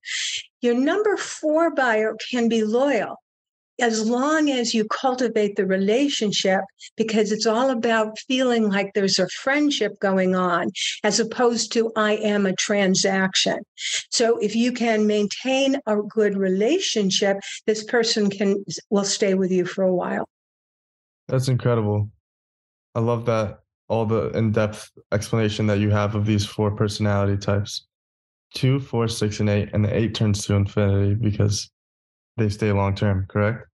Your 0.63 0.75
number 0.75 1.19
four 1.19 1.75
buyer 1.75 2.17
can 2.31 2.49
be 2.49 2.65
loyal 2.65 3.17
as 3.81 4.09
long 4.09 4.51
as 4.51 4.75
you 4.75 4.85
cultivate 4.87 5.57
the 5.57 5.67
relationship, 5.67 6.61
because 6.97 7.33
it's 7.33 7.47
all 7.47 7.71
about 7.71 8.19
feeling 8.21 8.69
like 8.69 8.93
there's 8.95 9.19
a 9.19 9.29
friendship 9.29 9.99
going 10.01 10.35
on, 10.35 10.71
as 11.05 11.21
opposed 11.21 11.73
to 11.73 11.91
I 11.97 12.13
am 12.17 12.47
a 12.47 12.55
transaction. 12.55 13.59
So 14.11 14.39
if 14.39 14.55
you 14.55 14.73
can 14.73 15.07
maintain 15.07 15.81
a 15.87 15.97
good 15.97 16.37
relationship, 16.37 17.39
this 17.67 17.85
person 17.85 18.31
can 18.31 18.65
will 18.91 19.05
stay 19.05 19.35
with 19.35 19.51
you 19.51 19.65
for 19.65 19.85
a 19.85 19.95
while. 19.95 20.29
That's 21.29 21.49
incredible. 21.49 22.11
I 22.95 23.01
love 23.01 23.27
that 23.27 23.61
all 23.89 24.07
the 24.07 24.31
in-depth 24.31 24.91
explanation 25.13 25.67
that 25.67 25.79
you 25.79 25.91
have 25.91 26.15
of 26.15 26.27
these 26.27 26.45
four 26.45 26.71
personality 26.71 27.37
types. 27.37 27.87
Two, 28.55 28.81
four, 28.81 29.07
six, 29.07 29.39
and 29.39 29.49
eight, 29.49 29.71
and 29.73 29.85
the 29.85 29.97
eight 29.97 30.15
turns 30.15 30.45
to 30.47 30.55
infinity 30.55 31.15
because 31.15 31.71
they 32.37 32.49
stay 32.49 32.73
long 32.73 32.95
term, 32.95 33.27
correct? 33.29 33.67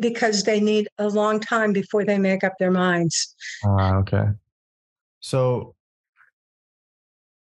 Because 0.00 0.44
they 0.44 0.60
need 0.60 0.88
a 0.98 1.08
long 1.08 1.40
time 1.40 1.72
before 1.72 2.04
they 2.04 2.18
make 2.18 2.44
up 2.44 2.54
their 2.58 2.70
minds. 2.70 3.34
Ah, 3.64 3.96
okay. 3.96 4.26
So 5.20 5.74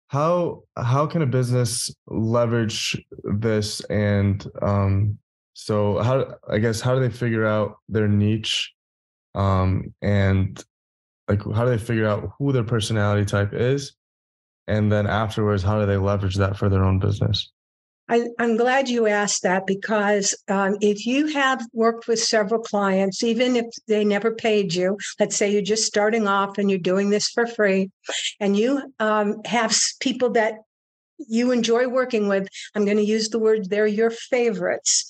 how 0.07 0.63
how 0.77 1.05
can 1.05 1.21
a 1.21 1.25
business 1.25 1.93
leverage 2.07 2.95
this 3.23 3.81
and 3.85 4.47
um 4.61 5.17
so 5.53 6.01
how 6.01 6.35
I 6.49 6.59
guess 6.59 6.79
how 6.79 6.95
do 6.95 7.01
they 7.01 7.09
figure 7.09 7.45
out 7.45 7.77
their 7.89 8.07
niche 8.07 8.73
um 9.33 9.93
and 10.01 10.63
like 11.27 11.41
how 11.53 11.65
do 11.65 11.71
they 11.71 11.77
figure 11.77 12.07
out 12.07 12.31
who 12.37 12.51
their 12.51 12.63
personality 12.63 13.25
type 13.25 13.53
is 13.53 13.93
and 14.67 14.91
then 14.91 15.07
afterwards 15.07 15.63
how 15.63 15.79
do 15.79 15.85
they 15.85 15.97
leverage 15.97 16.35
that 16.35 16.55
for 16.55 16.69
their 16.69 16.83
own 16.83 16.99
business 16.99 17.51
I, 18.07 18.27
am 18.37 18.55
glad 18.55 18.87
you 18.87 19.07
asked 19.07 19.41
that 19.43 19.65
because 19.65 20.35
um, 20.47 20.77
if 20.79 21.05
you 21.07 21.27
have 21.27 21.65
worked 21.73 22.07
with 22.07 22.19
several 22.19 22.61
clients, 22.61 23.23
even 23.23 23.55
if 23.55 23.65
they 23.87 24.05
never 24.05 24.33
paid 24.33 24.75
you, 24.75 24.97
let's 25.19 25.35
say 25.35 25.51
you're 25.51 25.61
just 25.61 25.85
starting 25.85 26.27
off 26.27 26.57
and 26.57 26.69
you're 26.69 26.79
doing 26.79 27.09
this 27.09 27.29
for 27.29 27.47
free, 27.47 27.89
and 28.39 28.55
you 28.55 28.93
um, 28.99 29.41
have 29.45 29.75
people 29.99 30.29
that 30.31 30.55
you 31.17 31.51
enjoy 31.51 31.87
working 31.87 32.27
with, 32.27 32.47
I'm 32.75 32.85
going 32.85 32.97
to 32.97 33.03
use 33.03 33.29
the 33.29 33.39
word 33.39 33.69
they're 33.69 33.87
your 33.87 34.11
favorites. 34.11 35.09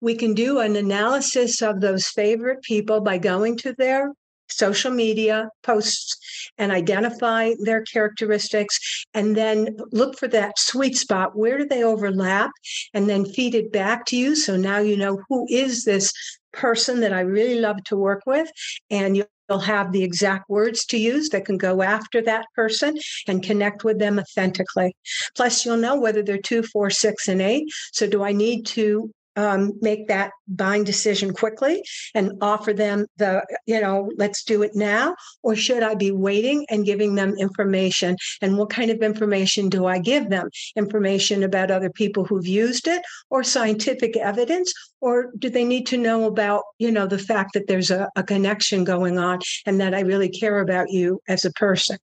We 0.00 0.16
can 0.16 0.34
do 0.34 0.58
an 0.58 0.76
analysis 0.76 1.62
of 1.62 1.80
those 1.80 2.08
favorite 2.08 2.62
people 2.62 3.00
by 3.00 3.18
going 3.18 3.56
to 3.58 3.72
their 3.78 4.12
social 4.56 4.90
media 4.90 5.48
posts 5.62 6.16
and 6.58 6.72
identify 6.72 7.52
their 7.60 7.82
characteristics 7.82 9.04
and 9.14 9.36
then 9.36 9.76
look 9.90 10.18
for 10.18 10.28
that 10.28 10.58
sweet 10.58 10.96
spot 10.96 11.36
where 11.36 11.58
do 11.58 11.66
they 11.66 11.82
overlap 11.82 12.50
and 12.94 13.08
then 13.08 13.24
feed 13.24 13.54
it 13.54 13.72
back 13.72 14.04
to 14.06 14.16
you 14.16 14.34
so 14.34 14.56
now 14.56 14.78
you 14.78 14.96
know 14.96 15.20
who 15.28 15.46
is 15.48 15.84
this 15.84 16.12
person 16.52 17.00
that 17.00 17.12
I 17.12 17.20
really 17.20 17.58
love 17.58 17.82
to 17.84 17.96
work 17.96 18.22
with 18.26 18.50
and 18.90 19.16
you'll 19.16 19.58
have 19.58 19.92
the 19.92 20.04
exact 20.04 20.48
words 20.48 20.84
to 20.86 20.98
use 20.98 21.30
that 21.30 21.44
can 21.44 21.58
go 21.58 21.82
after 21.82 22.22
that 22.22 22.46
person 22.54 22.96
and 23.26 23.42
connect 23.42 23.84
with 23.84 23.98
them 23.98 24.18
authentically. 24.18 24.94
Plus, 25.34 25.64
you'll 25.64 25.76
know 25.76 25.98
whether 25.98 26.22
they're 26.22 26.38
two, 26.38 26.62
four, 26.62 26.90
six, 26.90 27.28
and 27.28 27.42
eight. 27.42 27.64
So, 27.92 28.06
do 28.06 28.22
I 28.22 28.32
need 28.32 28.66
to 28.66 29.10
um, 29.36 29.72
make 29.80 30.08
that 30.08 30.32
buying 30.48 30.84
decision 30.84 31.32
quickly 31.32 31.82
and 32.14 32.32
offer 32.40 32.72
them 32.72 33.06
the, 33.16 33.44
you 33.66 33.80
know, 33.80 34.10
let's 34.16 34.44
do 34.44 34.62
it 34.62 34.74
now? 34.74 35.14
Or 35.42 35.56
should 35.56 35.82
I 35.82 35.94
be 35.94 36.10
waiting 36.10 36.66
and 36.70 36.84
giving 36.84 37.14
them 37.14 37.34
information? 37.38 38.16
And 38.40 38.58
what 38.58 38.70
kind 38.70 38.90
of 38.90 39.02
information 39.02 39.68
do 39.68 39.86
I 39.86 39.98
give 39.98 40.30
them? 40.30 40.50
Information 40.76 41.42
about 41.42 41.70
other 41.70 41.90
people 41.90 42.24
who've 42.24 42.46
used 42.46 42.86
it 42.86 43.02
or 43.30 43.42
scientific 43.42 44.16
evidence? 44.16 44.72
Or 45.00 45.32
do 45.38 45.50
they 45.50 45.64
need 45.64 45.86
to 45.88 45.98
know 45.98 46.26
about, 46.26 46.62
you 46.78 46.90
know, 46.90 47.06
the 47.06 47.18
fact 47.18 47.54
that 47.54 47.66
there's 47.66 47.90
a, 47.90 48.08
a 48.16 48.22
connection 48.22 48.84
going 48.84 49.18
on 49.18 49.40
and 49.66 49.80
that 49.80 49.94
I 49.94 50.00
really 50.00 50.28
care 50.28 50.60
about 50.60 50.90
you 50.90 51.20
as 51.28 51.44
a 51.44 51.52
person? 51.52 51.98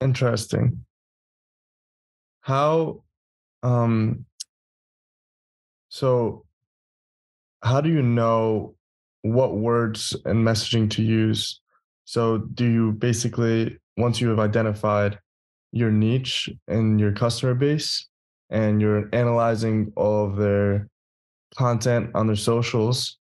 Interesting. 0.00 0.84
How 2.40 3.02
um 3.62 4.24
so, 5.90 6.46
how 7.62 7.80
do 7.82 7.90
you 7.90 8.00
know 8.00 8.74
what 9.22 9.56
words 9.56 10.16
and 10.24 10.46
messaging 10.46 10.88
to 10.92 11.02
use? 11.02 11.60
So, 12.04 12.38
do 12.38 12.64
you 12.64 12.92
basically, 12.92 13.78
once 13.96 14.20
you 14.20 14.28
have 14.28 14.38
identified 14.38 15.18
your 15.72 15.90
niche 15.90 16.48
and 16.68 16.98
your 16.98 17.12
customer 17.12 17.54
base, 17.54 18.08
and 18.50 18.80
you're 18.80 19.08
analyzing 19.12 19.92
all 19.96 20.26
of 20.26 20.36
their 20.36 20.88
content 21.56 22.10
on 22.14 22.26
their 22.26 22.36
socials, 22.36 23.18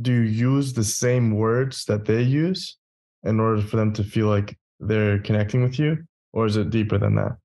do 0.00 0.12
you 0.12 0.20
use 0.20 0.72
the 0.72 0.84
same 0.84 1.36
words 1.36 1.84
that 1.86 2.04
they 2.04 2.22
use 2.22 2.76
in 3.24 3.38
order 3.38 3.62
for 3.62 3.76
them 3.76 3.92
to 3.92 4.04
feel 4.04 4.26
like 4.26 4.56
they're 4.80 5.18
connecting 5.20 5.62
with 5.62 5.78
you? 5.78 5.98
Or 6.32 6.46
is 6.46 6.56
it 6.56 6.70
deeper 6.70 6.98
than 6.98 7.16
that? 7.16 7.36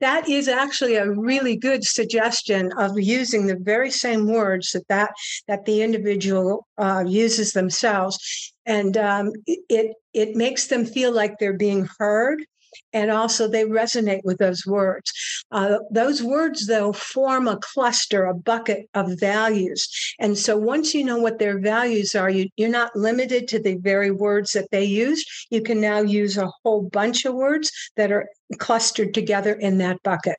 That 0.00 0.28
is 0.28 0.48
actually 0.48 0.96
a 0.96 1.10
really 1.10 1.56
good 1.56 1.84
suggestion 1.84 2.72
of 2.78 2.98
using 2.98 3.46
the 3.46 3.56
very 3.56 3.90
same 3.90 4.26
words 4.26 4.72
that 4.72 4.86
that, 4.88 5.12
that 5.48 5.64
the 5.64 5.82
individual 5.82 6.66
uh, 6.78 7.04
uses 7.06 7.52
themselves. 7.52 8.18
And 8.66 8.96
um, 8.96 9.32
it 9.46 9.92
it 10.12 10.34
makes 10.34 10.66
them 10.66 10.84
feel 10.84 11.12
like 11.12 11.38
they're 11.38 11.56
being 11.56 11.88
heard 11.98 12.44
and 12.92 13.10
also 13.10 13.48
they 13.48 13.64
resonate 13.64 14.22
with 14.24 14.38
those 14.38 14.66
words. 14.66 15.12
Uh, 15.50 15.78
those 15.90 16.22
words, 16.22 16.66
though, 16.66 16.92
form 16.92 17.48
a 17.48 17.58
cluster, 17.58 18.24
a 18.24 18.34
bucket 18.34 18.88
of 18.94 19.18
values. 19.18 19.88
And 20.18 20.36
so 20.36 20.56
once 20.56 20.94
you 20.94 21.04
know 21.04 21.18
what 21.18 21.38
their 21.38 21.58
values 21.58 22.14
are, 22.14 22.30
you, 22.30 22.48
you're 22.56 22.68
not 22.68 22.94
limited 22.96 23.48
to 23.48 23.58
the 23.58 23.76
very 23.76 24.10
words 24.10 24.52
that 24.52 24.70
they 24.70 24.84
use. 24.84 25.24
You 25.50 25.62
can 25.62 25.80
now 25.80 26.00
use 26.00 26.36
a 26.36 26.50
whole 26.62 26.82
bunch 26.82 27.24
of 27.24 27.34
words 27.34 27.70
that 27.96 28.12
are 28.12 28.28
clustered 28.58 29.14
together 29.14 29.52
in 29.54 29.78
that 29.78 30.02
bucket. 30.02 30.36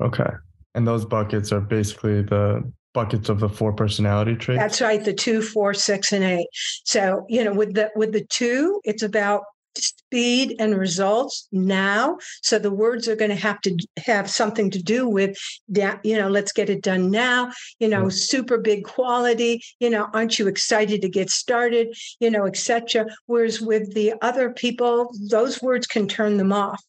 Okay. 0.00 0.30
And 0.74 0.86
those 0.86 1.04
buckets 1.04 1.52
are 1.52 1.60
basically 1.60 2.22
the 2.22 2.70
buckets 2.94 3.28
of 3.28 3.40
the 3.40 3.48
four 3.48 3.72
personality 3.72 4.36
traits. 4.36 4.60
That's 4.60 4.80
right, 4.80 5.02
the 5.02 5.12
two, 5.12 5.42
four, 5.42 5.74
six, 5.74 6.12
and 6.12 6.24
eight. 6.24 6.46
So 6.84 7.24
you 7.28 7.44
know, 7.44 7.52
with 7.52 7.74
the 7.74 7.90
with 7.96 8.12
the 8.12 8.24
two, 8.24 8.80
it's 8.84 9.02
about 9.02 9.42
speed 9.76 10.56
and 10.58 10.78
results 10.78 11.48
now. 11.52 12.18
So 12.42 12.58
the 12.58 12.70
words 12.70 13.08
are 13.08 13.16
going 13.16 13.30
to 13.30 13.36
have 13.36 13.60
to 13.62 13.76
have 14.04 14.28
something 14.28 14.70
to 14.70 14.82
do 14.82 15.08
with 15.08 15.36
that, 15.68 16.04
you 16.04 16.18
know, 16.18 16.28
let's 16.28 16.52
get 16.52 16.68
it 16.68 16.82
done 16.82 17.10
now, 17.10 17.50
you 17.78 17.88
know, 17.88 18.08
super 18.08 18.58
big 18.58 18.84
quality, 18.84 19.62
you 19.80 19.90
know, 19.90 20.08
aren't 20.12 20.38
you 20.38 20.48
excited 20.48 21.02
to 21.02 21.08
get 21.08 21.30
started, 21.30 21.94
you 22.20 22.30
know, 22.30 22.46
etc. 22.46 23.06
Whereas 23.26 23.60
with 23.60 23.94
the 23.94 24.14
other 24.20 24.50
people, 24.50 25.10
those 25.30 25.62
words 25.62 25.86
can 25.86 26.06
turn 26.06 26.36
them 26.36 26.52
off. 26.52 26.82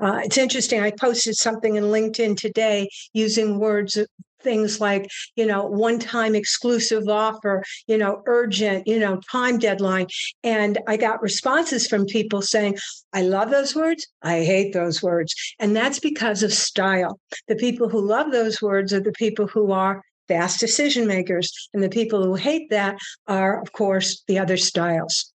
Uh, 0.00 0.20
it's 0.24 0.38
interesting. 0.38 0.80
I 0.80 0.90
posted 0.90 1.36
something 1.36 1.76
in 1.76 1.84
LinkedIn 1.84 2.36
today 2.36 2.88
using 3.12 3.58
words 3.58 3.98
things 4.42 4.80
like 4.80 5.08
you 5.36 5.46
know 5.46 5.64
one 5.64 5.98
time 5.98 6.34
exclusive 6.34 7.08
offer 7.08 7.62
you 7.86 7.96
know 7.96 8.22
urgent 8.26 8.86
you 8.86 8.98
know 8.98 9.20
time 9.30 9.58
deadline. 9.58 10.06
And 10.42 10.78
i 10.86 10.96
got 10.96 11.22
responses 11.22 11.86
from 11.86 12.06
people 12.06 12.42
saying 12.42 12.76
i 13.12 13.22
love 13.22 13.50
those 13.50 13.74
words. 13.74 14.06
I 14.22 14.44
hate 14.44 14.72
those 14.72 15.02
words. 15.02 15.34
And 15.58 15.74
that's 15.74 15.98
because 15.98 16.42
of 16.42 16.52
style. 16.52 17.18
The 17.48 17.56
people 17.56 17.88
who 17.88 18.00
love 18.00 18.32
those 18.32 18.60
words 18.62 18.92
are 18.92 19.00
the 19.00 19.12
people 19.12 19.46
who 19.46 19.72
are 19.72 20.02
fast 20.28 20.60
decision 20.60 21.06
makers 21.06 21.52
and 21.74 21.82
the 21.82 21.88
people 21.88 22.24
who 22.24 22.34
hate 22.34 22.70
that 22.70 22.96
are 23.26 23.60
of 23.60 23.72
course 23.72 24.22
the 24.28 24.38
other 24.38 24.56
styles. 24.56 25.32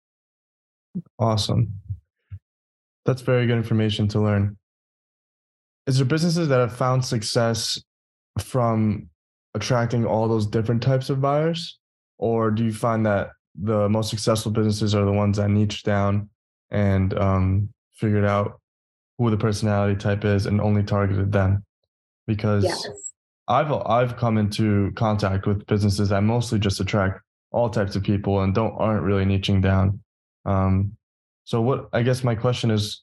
Awesome. 1.19 1.73
That's 3.05 3.23
very 3.23 3.47
good 3.47 3.57
information 3.57 4.07
to 4.09 4.21
learn. 4.21 4.57
Is 5.87 5.97
there 5.97 6.07
businesses 6.07 6.49
that 6.49 6.61
have 6.61 6.77
found 6.77 7.05
success 7.05 7.81
from 8.39 9.09
attracting 9.55 10.07
all 10.07 10.29
those 10.29 10.47
different 10.47 10.83
types 10.83 11.11
of 11.11 11.21
buyers? 11.21 11.79
Or 12.19 12.51
do 12.51 12.65
you 12.65 12.73
find 12.73 13.05
that 13.07 13.31
the 13.61 13.89
most 13.89 14.11
successful 14.11 14.53
businesses 14.53 14.95
are 14.95 15.05
the 15.05 15.13
ones 15.13 15.37
that 15.37 15.49
niche 15.49 15.83
down 15.83 16.31
and 16.71 17.17
um, 17.19 17.69
figured 17.95 18.25
out 18.25 18.61
who 19.19 19.31
the 19.31 19.37
personality 19.37 19.97
type 19.97 20.25
is 20.25 20.47
and 20.47 20.61
only 20.61 20.83
targeted 20.83 21.33
them? 21.33 21.65
Because 22.27 22.65
yes. 22.65 23.13
I've 23.49 23.73
I've 23.73 24.17
come 24.17 24.39
into 24.39 24.93
contact 24.93 25.47
with 25.47 25.67
businesses 25.67 26.11
that 26.11 26.23
mostly 26.23 26.59
just 26.59 26.81
attract 26.81 27.21
all 27.51 27.69
types 27.69 27.97
of 27.97 28.03
people 28.03 28.41
and 28.41 28.55
don't 28.55 28.73
aren't 28.79 29.03
really 29.03 29.25
niching 29.25 29.61
down. 29.61 30.01
Um, 30.45 30.97
so 31.45 31.61
what 31.61 31.89
I 31.93 32.03
guess 32.03 32.25
my 32.25 32.35
question 32.35 32.71
is, 32.71 33.03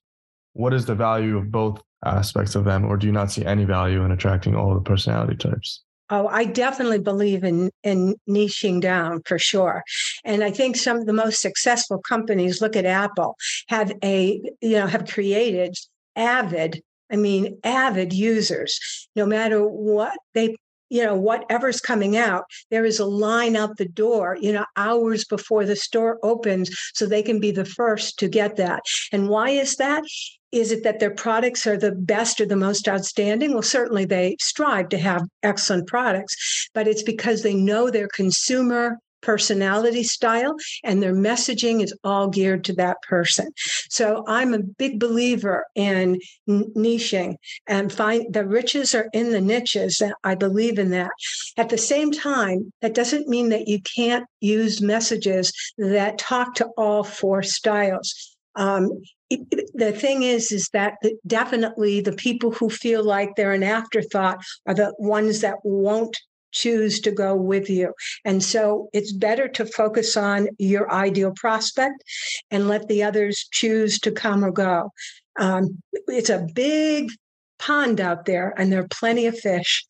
what 0.53 0.73
is 0.73 0.85
the 0.85 0.95
value 0.95 1.37
of 1.37 1.51
both 1.51 1.81
aspects 2.05 2.55
of 2.55 2.65
them, 2.65 2.85
or 2.85 2.97
do 2.97 3.07
you 3.07 3.13
not 3.13 3.31
see 3.31 3.45
any 3.45 3.65
value 3.65 4.03
in 4.03 4.11
attracting 4.11 4.55
all 4.55 4.73
the 4.73 4.81
personality 4.81 5.35
types? 5.35 5.83
Oh, 6.11 6.27
I 6.27 6.45
definitely 6.45 6.99
believe 6.99 7.43
in 7.43 7.69
in 7.83 8.15
niching 8.27 8.81
down 8.81 9.21
for 9.25 9.37
sure. 9.37 9.83
And 10.23 10.43
I 10.43 10.49
think 10.49 10.75
some 10.75 10.97
of 10.97 11.05
the 11.05 11.13
most 11.13 11.39
successful 11.39 11.99
companies, 11.99 12.61
look 12.61 12.75
at 12.75 12.85
Apple, 12.85 13.35
have 13.67 13.93
a 14.03 14.41
you 14.61 14.71
know 14.71 14.87
have 14.87 15.07
created 15.07 15.75
avid, 16.15 16.81
I 17.11 17.15
mean 17.15 17.59
avid 17.63 18.13
users. 18.13 19.07
No 19.15 19.25
matter 19.25 19.61
what 19.61 20.17
they 20.33 20.55
you 20.89 21.03
know 21.03 21.15
whatever's 21.15 21.79
coming 21.79 22.17
out 22.17 22.45
there 22.71 22.83
is 22.83 22.99
a 22.99 23.05
line 23.05 23.55
out 23.55 23.77
the 23.77 23.87
door 23.87 24.35
you 24.41 24.51
know 24.51 24.65
hours 24.75 25.23
before 25.23 25.63
the 25.63 25.75
store 25.75 26.17
opens 26.23 26.75
so 26.95 27.05
they 27.05 27.21
can 27.21 27.39
be 27.39 27.51
the 27.51 27.63
first 27.63 28.17
to 28.17 28.27
get 28.27 28.55
that 28.55 28.81
and 29.11 29.29
why 29.29 29.49
is 29.51 29.75
that 29.75 30.03
is 30.51 30.71
it 30.71 30.83
that 30.83 30.99
their 30.99 31.11
products 31.11 31.67
are 31.67 31.77
the 31.77 31.91
best 31.91 32.41
or 32.41 32.45
the 32.45 32.55
most 32.55 32.87
outstanding? 32.87 33.53
Well, 33.53 33.61
certainly 33.61 34.05
they 34.05 34.35
strive 34.39 34.89
to 34.89 34.97
have 34.97 35.23
excellent 35.43 35.87
products, 35.87 36.69
but 36.73 36.87
it's 36.87 37.03
because 37.03 37.43
they 37.43 37.53
know 37.53 37.89
their 37.89 38.07
consumer 38.07 38.97
personality 39.21 40.03
style, 40.03 40.55
and 40.83 41.01
their 41.01 41.13
messaging 41.13 41.83
is 41.83 41.93
all 42.03 42.29
geared 42.29 42.63
to 42.65 42.73
that 42.73 43.01
person. 43.01 43.49
So 43.89 44.23
I'm 44.27 44.53
a 44.53 44.59
big 44.59 44.99
believer 44.99 45.65
in 45.75 46.19
niching 46.47 47.35
and 47.67 47.91
find 47.91 48.33
the 48.33 48.45
riches 48.45 48.95
are 48.95 49.09
in 49.13 49.31
the 49.31 49.41
niches. 49.41 50.01
I 50.23 50.35
believe 50.35 50.79
in 50.79 50.91
that. 50.91 51.11
At 51.57 51.69
the 51.69 51.77
same 51.77 52.11
time, 52.11 52.71
that 52.81 52.93
doesn't 52.93 53.27
mean 53.27 53.49
that 53.49 53.67
you 53.67 53.79
can't 53.81 54.25
use 54.39 54.81
messages 54.81 55.51
that 55.77 56.17
talk 56.17 56.55
to 56.55 56.67
all 56.77 57.03
four 57.03 57.43
styles. 57.43 58.37
Um, 58.55 58.89
the 59.29 59.91
thing 59.91 60.23
is 60.23 60.51
is 60.51 60.69
that 60.73 60.95
definitely 61.27 62.01
the 62.01 62.13
people 62.13 62.51
who 62.51 62.69
feel 62.69 63.03
like 63.03 63.35
they're 63.35 63.53
an 63.53 63.63
afterthought 63.63 64.43
are 64.65 64.73
the 64.73 64.93
ones 64.97 65.41
that 65.41 65.57
won't 65.63 66.17
choose 66.51 66.99
to 67.01 67.11
go 67.11 67.35
with 67.35 67.69
you. 67.69 67.93
And 68.25 68.43
so 68.43 68.89
it's 68.91 69.11
better 69.11 69.47
to 69.49 69.65
focus 69.65 70.17
on 70.17 70.49
your 70.57 70.91
ideal 70.91 71.31
prospect 71.35 72.03
and 72.49 72.67
let 72.67 72.87
the 72.87 73.03
others 73.03 73.47
choose 73.51 73.99
to 73.99 74.11
come 74.11 74.43
or 74.43 74.51
go. 74.51 74.91
Um, 75.39 75.81
it's 76.07 76.29
a 76.29 76.47
big 76.55 77.11
pond 77.59 78.01
out 78.01 78.25
there 78.25 78.53
and 78.57 78.71
there 78.71 78.81
are 78.81 78.87
plenty 78.87 79.27
of 79.27 79.37
fish. 79.37 79.85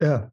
Yeah. 0.00 0.26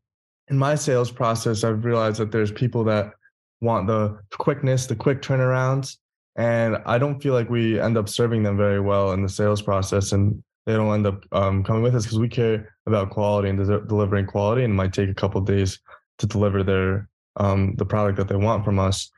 In 0.50 0.57
my 0.57 0.75
sales 0.75 1.09
process 1.09 1.63
i've 1.63 1.85
realized 1.85 2.19
that 2.19 2.33
there's 2.33 2.51
people 2.51 2.83
that 2.83 3.13
want 3.61 3.88
the 3.88 4.19
quickness 4.38 4.85
the 4.85 4.95
quick 4.95 5.21
turnarounds 5.21 5.95
and 6.35 6.77
I 6.85 6.97
don't 6.97 7.21
feel 7.21 7.33
like 7.33 7.50
we 7.50 7.79
end 7.79 7.97
up 7.97 8.07
serving 8.07 8.43
them 8.43 8.57
very 8.57 8.79
well 8.79 9.11
in 9.11 9.21
the 9.21 9.29
sales 9.29 9.61
process, 9.61 10.11
and 10.11 10.41
they 10.65 10.73
don't 10.73 10.93
end 10.93 11.07
up 11.07 11.23
um, 11.31 11.63
coming 11.63 11.83
with 11.83 11.95
us 11.95 12.03
because 12.03 12.19
we 12.19 12.29
care 12.29 12.75
about 12.85 13.09
quality 13.09 13.50
and 13.50 13.57
de- 13.57 13.85
delivering 13.88 14.25
quality, 14.25 14.63
and 14.63 14.73
it 14.73 14.75
might 14.75 14.93
take 14.93 15.09
a 15.09 15.13
couple 15.13 15.41
days 15.41 15.79
to 16.19 16.27
deliver 16.27 16.63
their 16.63 17.09
um, 17.38 17.75
the 17.77 17.85
product 17.85 18.17
that 18.17 18.27
they 18.27 18.35
want 18.35 18.63
from 18.63 18.79
us. 18.79 19.11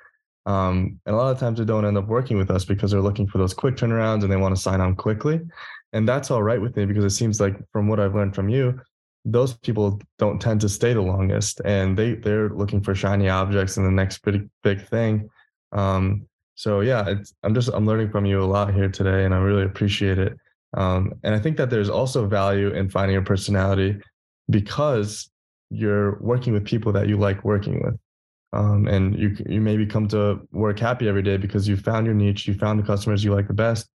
Um, 0.46 1.00
and 1.06 1.16
a 1.16 1.18
lot 1.18 1.32
of 1.32 1.40
times 1.40 1.60
they 1.60 1.66
don't 1.66 1.86
end 1.86 1.98
up 1.98 2.08
working 2.08 2.38
with 2.38 2.52
us 2.52 2.66
because 2.66 2.92
they're 2.92 3.02
looking 3.02 3.28
for 3.28 3.38
those 3.38 3.54
quick 3.54 3.76
turnarounds 3.76 4.24
and 4.24 4.32
they 4.32 4.38
want 4.38 4.56
to 4.56 4.62
sign 4.62 4.82
on 4.82 4.96
quickly. 4.96 5.40
And 5.94 6.08
that's 6.08 6.32
all 6.32 6.44
right 6.44 6.62
with 6.62 6.76
me 6.76 6.86
because 6.86 7.06
it 7.06 7.12
seems 7.12 7.40
like 7.40 7.56
from 7.72 7.88
what 7.88 8.00
I've 8.00 8.16
learned 8.16 8.36
from 8.36 8.50
you, 8.50 8.80
those 9.26 9.54
people 9.54 10.02
don't 10.20 10.42
tend 10.42 10.60
to 10.62 10.70
stay 10.70 10.94
the 10.94 11.02
longest 11.02 11.62
and 11.64 11.98
they 11.98 12.16
they're 12.16 12.50
looking 12.50 12.82
for 12.82 12.94
shiny 12.94 13.30
objects 13.30 13.78
and 13.78 13.86
the 13.86 13.92
next 13.92 14.18
big 14.20 14.50
big 14.64 14.86
thing. 14.88 15.30
Um, 15.72 16.28
so 16.64 16.80
yeah, 16.80 17.14
I'm 17.44 17.54
just 17.54 17.68
I'm 17.74 17.86
learning 17.86 18.10
from 18.10 18.26
you 18.26 18.42
a 18.42 18.46
lot 18.46 18.74
here 18.74 18.88
today, 18.88 19.26
and 19.26 19.34
I 19.34 19.38
really 19.40 19.64
appreciate 19.64 20.18
it. 20.18 20.32
Um, 20.78 21.12
and 21.22 21.36
I 21.36 21.40
think 21.40 21.58
that 21.58 21.70
there's 21.70 21.90
also 21.90 22.26
value 22.26 22.70
in 22.70 22.90
finding 22.90 23.16
your 23.16 23.26
personality 23.26 24.00
because 24.50 25.30
you're 25.70 26.18
working 26.22 26.54
with 26.54 26.64
people 26.64 26.94
that 26.94 27.10
you 27.10 27.18
like 27.18 27.44
working 27.44 27.84
with. 27.84 27.96
Um, 28.54 28.88
and 28.88 29.20
you 29.20 29.36
you 29.46 29.60
maybe 29.60 29.86
come 29.86 30.08
to 30.10 30.40
work 30.54 30.80
happy 30.80 31.10
every 31.10 31.22
day 31.22 31.36
because 31.36 31.68
you 31.68 31.76
found 31.76 32.06
your 32.06 32.16
niche, 32.16 32.48
you 32.48 32.54
found 32.54 32.80
the 32.80 32.84
customers 32.84 33.26
you 33.26 33.36
like 33.36 33.50
the 33.50 33.54
best, 33.54 33.90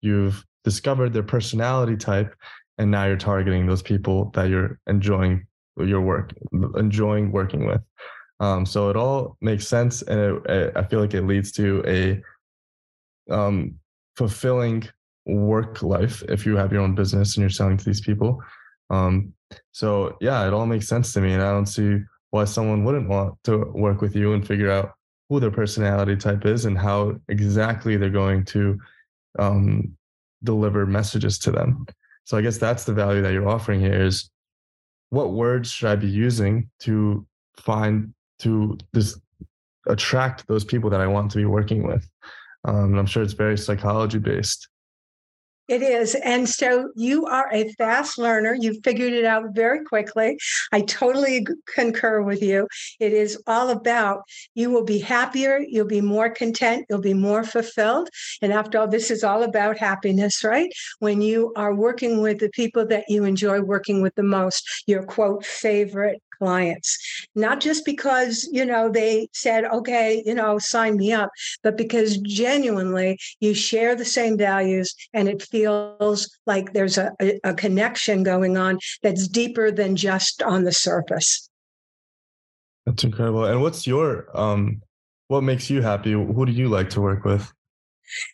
you've 0.00 0.42
discovered 0.62 1.12
their 1.12 1.22
personality 1.22 1.94
type, 1.94 2.34
and 2.78 2.90
now 2.90 3.04
you're 3.04 3.18
targeting 3.18 3.66
those 3.66 3.82
people 3.82 4.30
that 4.32 4.48
you're 4.48 4.78
enjoying 4.86 5.46
your 5.76 6.00
work, 6.00 6.32
enjoying 6.76 7.32
working 7.32 7.66
with. 7.66 7.82
Um, 8.40 8.66
so 8.66 8.90
it 8.90 8.96
all 8.96 9.36
makes 9.40 9.66
sense, 9.66 10.02
and 10.02 10.44
it, 10.46 10.72
I 10.76 10.82
feel 10.84 11.00
like 11.00 11.14
it 11.14 11.22
leads 11.22 11.52
to 11.52 11.82
a 11.86 13.32
um, 13.32 13.76
fulfilling 14.16 14.84
work 15.26 15.82
life 15.82 16.22
if 16.28 16.44
you 16.44 16.56
have 16.56 16.72
your 16.72 16.82
own 16.82 16.94
business 16.94 17.36
and 17.36 17.42
you're 17.42 17.50
selling 17.50 17.76
to 17.76 17.84
these 17.84 18.00
people. 18.00 18.42
Um, 18.90 19.32
so 19.72 20.16
yeah, 20.20 20.46
it 20.46 20.52
all 20.52 20.66
makes 20.66 20.88
sense 20.88 21.12
to 21.12 21.20
me, 21.20 21.32
and 21.32 21.42
I 21.42 21.50
don't 21.50 21.66
see 21.66 21.98
why 22.30 22.44
someone 22.44 22.84
wouldn't 22.84 23.08
want 23.08 23.34
to 23.44 23.58
work 23.74 24.00
with 24.00 24.16
you 24.16 24.32
and 24.32 24.46
figure 24.46 24.70
out 24.70 24.92
who 25.28 25.40
their 25.40 25.50
personality 25.50 26.16
type 26.16 26.44
is 26.44 26.64
and 26.64 26.76
how 26.76 27.14
exactly 27.28 27.96
they're 27.96 28.10
going 28.10 28.44
to 28.44 28.78
um, 29.38 29.96
deliver 30.42 30.84
messages 30.84 31.38
to 31.38 31.50
them. 31.50 31.86
So 32.24 32.36
I 32.36 32.42
guess 32.42 32.58
that's 32.58 32.84
the 32.84 32.92
value 32.92 33.22
that 33.22 33.32
you're 33.32 33.48
offering 33.48 33.80
here 33.80 34.02
is 34.02 34.30
what 35.10 35.32
words 35.32 35.70
should 35.70 35.88
I 35.88 35.96
be 35.96 36.08
using 36.08 36.68
to 36.80 37.26
find 37.56 38.12
to 38.40 38.78
just 38.94 39.18
attract 39.86 40.46
those 40.46 40.64
people 40.64 40.90
that 40.90 41.00
I 41.00 41.06
want 41.06 41.30
to 41.32 41.38
be 41.38 41.44
working 41.44 41.86
with. 41.86 42.08
Um, 42.64 42.92
and 42.92 42.98
I'm 42.98 43.06
sure 43.06 43.22
it's 43.22 43.34
very 43.34 43.58
psychology 43.58 44.18
based. 44.18 44.68
It 45.66 45.80
is. 45.80 46.14
And 46.16 46.46
so 46.46 46.90
you 46.94 47.24
are 47.24 47.48
a 47.50 47.72
fast 47.78 48.18
learner. 48.18 48.54
You 48.54 48.78
figured 48.84 49.14
it 49.14 49.24
out 49.24 49.54
very 49.54 49.82
quickly. 49.82 50.36
I 50.72 50.82
totally 50.82 51.46
concur 51.74 52.20
with 52.20 52.42
you. 52.42 52.68
It 53.00 53.14
is 53.14 53.42
all 53.46 53.70
about 53.70 54.24
you 54.54 54.70
will 54.70 54.84
be 54.84 54.98
happier, 54.98 55.64
you'll 55.66 55.86
be 55.86 56.02
more 56.02 56.28
content, 56.28 56.84
you'll 56.90 57.00
be 57.00 57.14
more 57.14 57.44
fulfilled. 57.44 58.10
And 58.42 58.52
after 58.52 58.78
all, 58.78 58.88
this 58.88 59.10
is 59.10 59.24
all 59.24 59.42
about 59.42 59.78
happiness, 59.78 60.44
right? 60.44 60.70
When 60.98 61.22
you 61.22 61.54
are 61.56 61.74
working 61.74 62.20
with 62.20 62.40
the 62.40 62.50
people 62.50 62.86
that 62.88 63.04
you 63.08 63.24
enjoy 63.24 63.62
working 63.62 64.02
with 64.02 64.14
the 64.16 64.22
most, 64.22 64.84
your 64.86 65.04
quote, 65.04 65.46
favorite 65.46 66.20
clients, 66.44 66.98
not 67.34 67.58
just 67.58 67.86
because, 67.86 68.46
you 68.52 68.66
know, 68.66 68.90
they 68.90 69.28
said, 69.32 69.64
okay, 69.64 70.22
you 70.26 70.34
know, 70.34 70.58
sign 70.58 70.98
me 70.98 71.10
up, 71.10 71.30
but 71.62 71.78
because 71.78 72.18
genuinely 72.18 73.18
you 73.40 73.54
share 73.54 73.96
the 73.96 74.04
same 74.04 74.36
values 74.36 74.94
and 75.14 75.26
it 75.26 75.40
feels 75.42 76.28
like 76.44 76.74
there's 76.74 76.98
a, 76.98 77.10
a 77.44 77.54
connection 77.54 78.22
going 78.22 78.58
on 78.58 78.78
that's 79.02 79.26
deeper 79.26 79.70
than 79.70 79.96
just 79.96 80.42
on 80.42 80.64
the 80.64 80.72
surface. 80.72 81.48
That's 82.84 83.04
incredible. 83.04 83.46
And 83.46 83.62
what's 83.62 83.86
your, 83.86 84.28
um, 84.38 84.82
what 85.28 85.40
makes 85.40 85.70
you 85.70 85.80
happy? 85.80 86.12
Who 86.12 86.44
do 86.44 86.52
you 86.52 86.68
like 86.68 86.90
to 86.90 87.00
work 87.00 87.24
with? 87.24 87.50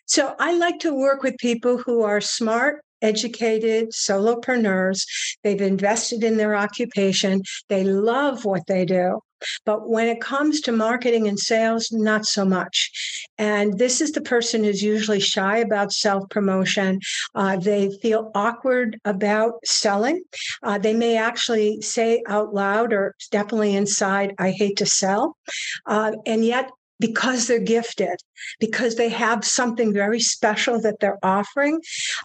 So 0.05 0.35
I 0.37 0.51
like 0.57 0.79
to 0.79 0.93
work 0.93 1.23
with 1.23 1.37
people 1.37 1.77
who 1.77 2.03
are 2.03 2.19
smart, 2.19 2.83
educated 3.01 3.91
solopreneurs. 3.91 5.05
They've 5.43 5.61
invested 5.61 6.23
in 6.23 6.37
their 6.37 6.55
occupation. 6.55 7.43
They 7.69 7.83
love 7.83 8.45
what 8.45 8.67
they 8.67 8.85
do. 8.85 9.21
But 9.65 9.89
when 9.89 10.07
it 10.07 10.21
comes 10.21 10.61
to 10.61 10.71
marketing 10.71 11.27
and 11.27 11.39
sales, 11.39 11.91
not 11.91 12.25
so 12.25 12.45
much. 12.45 12.91
And 13.37 13.77
this 13.77 14.01
is 14.01 14.11
the 14.11 14.21
person 14.21 14.63
who's 14.63 14.83
usually 14.83 15.19
shy 15.19 15.57
about 15.57 15.91
self 15.91 16.29
promotion. 16.29 16.99
Uh, 17.33 17.57
they 17.57 17.89
feel 18.01 18.31
awkward 18.35 18.99
about 19.05 19.53
selling. 19.65 20.21
Uh, 20.63 20.77
they 20.77 20.93
may 20.93 21.17
actually 21.17 21.81
say 21.81 22.21
out 22.27 22.53
loud 22.53 22.93
or 22.93 23.15
definitely 23.31 23.75
inside, 23.75 24.35
I 24.37 24.51
hate 24.51 24.77
to 24.77 24.85
sell. 24.85 25.37
Uh, 25.85 26.11
and 26.25 26.45
yet 26.45 26.69
because 27.01 27.47
they're 27.47 27.59
gifted, 27.59 28.15
because 28.59 28.95
they 28.95 29.09
have 29.09 29.43
something 29.43 29.91
very 29.91 30.21
special 30.21 30.79
that 30.81 30.99
they're 31.01 31.19
offering. 31.23 31.81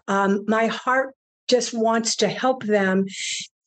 Um, 0.06 0.44
my 0.46 0.66
heart 0.66 1.14
just 1.48 1.74
wants 1.74 2.16
to 2.16 2.28
help 2.28 2.62
them 2.64 3.06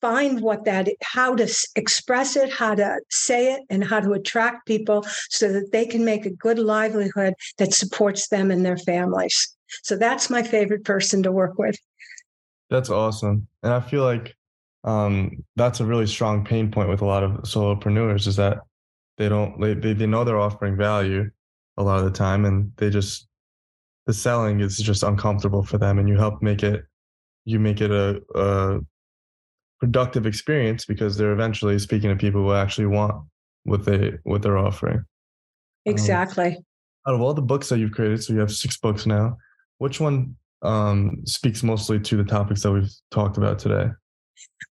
find 0.02 0.40
what 0.40 0.64
that 0.64 0.88
how 1.02 1.36
to 1.36 1.54
express 1.76 2.38
it 2.38 2.50
how 2.50 2.74
to 2.74 3.00
say 3.10 3.54
it 3.54 3.62
and 3.70 3.84
how 3.84 4.00
to 4.00 4.14
attract 4.14 4.66
people 4.66 5.06
so 5.30 5.52
that 5.52 5.74
they 5.74 5.86
can 5.86 6.06
make 6.06 6.26
a 6.26 6.30
good 6.30 6.58
livelihood 6.58 7.34
that 7.58 7.74
supports 7.74 8.30
them 8.30 8.50
and 8.50 8.66
their 8.66 8.78
families 8.78 9.58
so 9.84 9.98
that's 9.98 10.30
my 10.30 10.42
favorite 10.42 10.86
person 10.86 11.22
to 11.22 11.34
work 11.34 11.58
with 11.58 11.78
that's 12.70 12.90
awesome 12.90 13.46
and 13.62 13.74
i 13.74 13.82
feel 13.82 14.04
like 14.04 14.34
um, 14.86 15.44
that's 15.58 15.82
a 15.82 15.86
really 15.86 16.08
strong 16.08 16.46
pain 16.46 16.72
point 16.72 16.88
with 16.88 17.02
a 17.02 17.06
lot 17.06 17.22
of 17.22 17.32
solopreneurs 17.42 18.28
is 18.28 18.38
that 18.38 18.60
they 19.20 19.30
don't 19.30 19.60
they, 19.60 19.74
they 19.94 20.08
know 20.08 20.24
they're 20.24 20.40
offering 20.40 20.76
value 20.76 21.30
a 21.78 21.84
lot 21.84 22.00
of 22.00 22.06
the 22.06 22.12
time 22.12 22.46
and 22.46 22.72
they 22.78 22.90
just 22.90 23.28
the 24.08 24.14
selling 24.14 24.62
is 24.62 24.78
just 24.78 25.04
uncomfortable 25.04 25.62
for 25.62 25.78
them 25.78 26.00
and 26.00 26.10
you 26.10 26.18
help 26.18 26.42
make 26.42 26.64
it 26.64 26.84
you 27.46 27.60
make 27.60 27.82
it 27.82 27.92
a, 27.92 28.20
a 28.36 28.80
productive 29.80 30.26
experience 30.26 30.86
because 30.86 31.18
they're 31.18 31.34
eventually 31.34 31.78
speaking 31.78 32.10
to 32.10 32.16
people 32.16 32.42
who 32.42 32.54
actually 32.54 32.88
want 32.88 33.14
what 33.64 33.86
they 33.86 34.14
what 34.24 34.42
they're 34.42 34.58
offering. 34.58 34.98
Um, 34.98 35.06
exactly. 35.86 36.48
um, 36.48 36.64
out 37.08 37.16
of 37.16 37.22
all 37.22 37.34
the 37.34 37.42
books 37.42 37.70
that 37.70 37.78
you've 37.78 37.92
created 37.92 38.24
so 38.24 38.34
you 38.34 38.40
have 38.40 38.52
six 38.52 38.78
books 38.78 39.06
now 39.06 39.38
which 39.78 40.00
one 40.00 40.36
um, 40.62 41.22
speaks 41.26 41.64
mostly 41.64 42.00
to 42.00 42.18
the 42.18 42.24
topics 42.24 42.64
that 42.64 42.72
we've 42.72 42.92
talked 43.12 43.38
about 43.38 43.60
today 43.60 43.90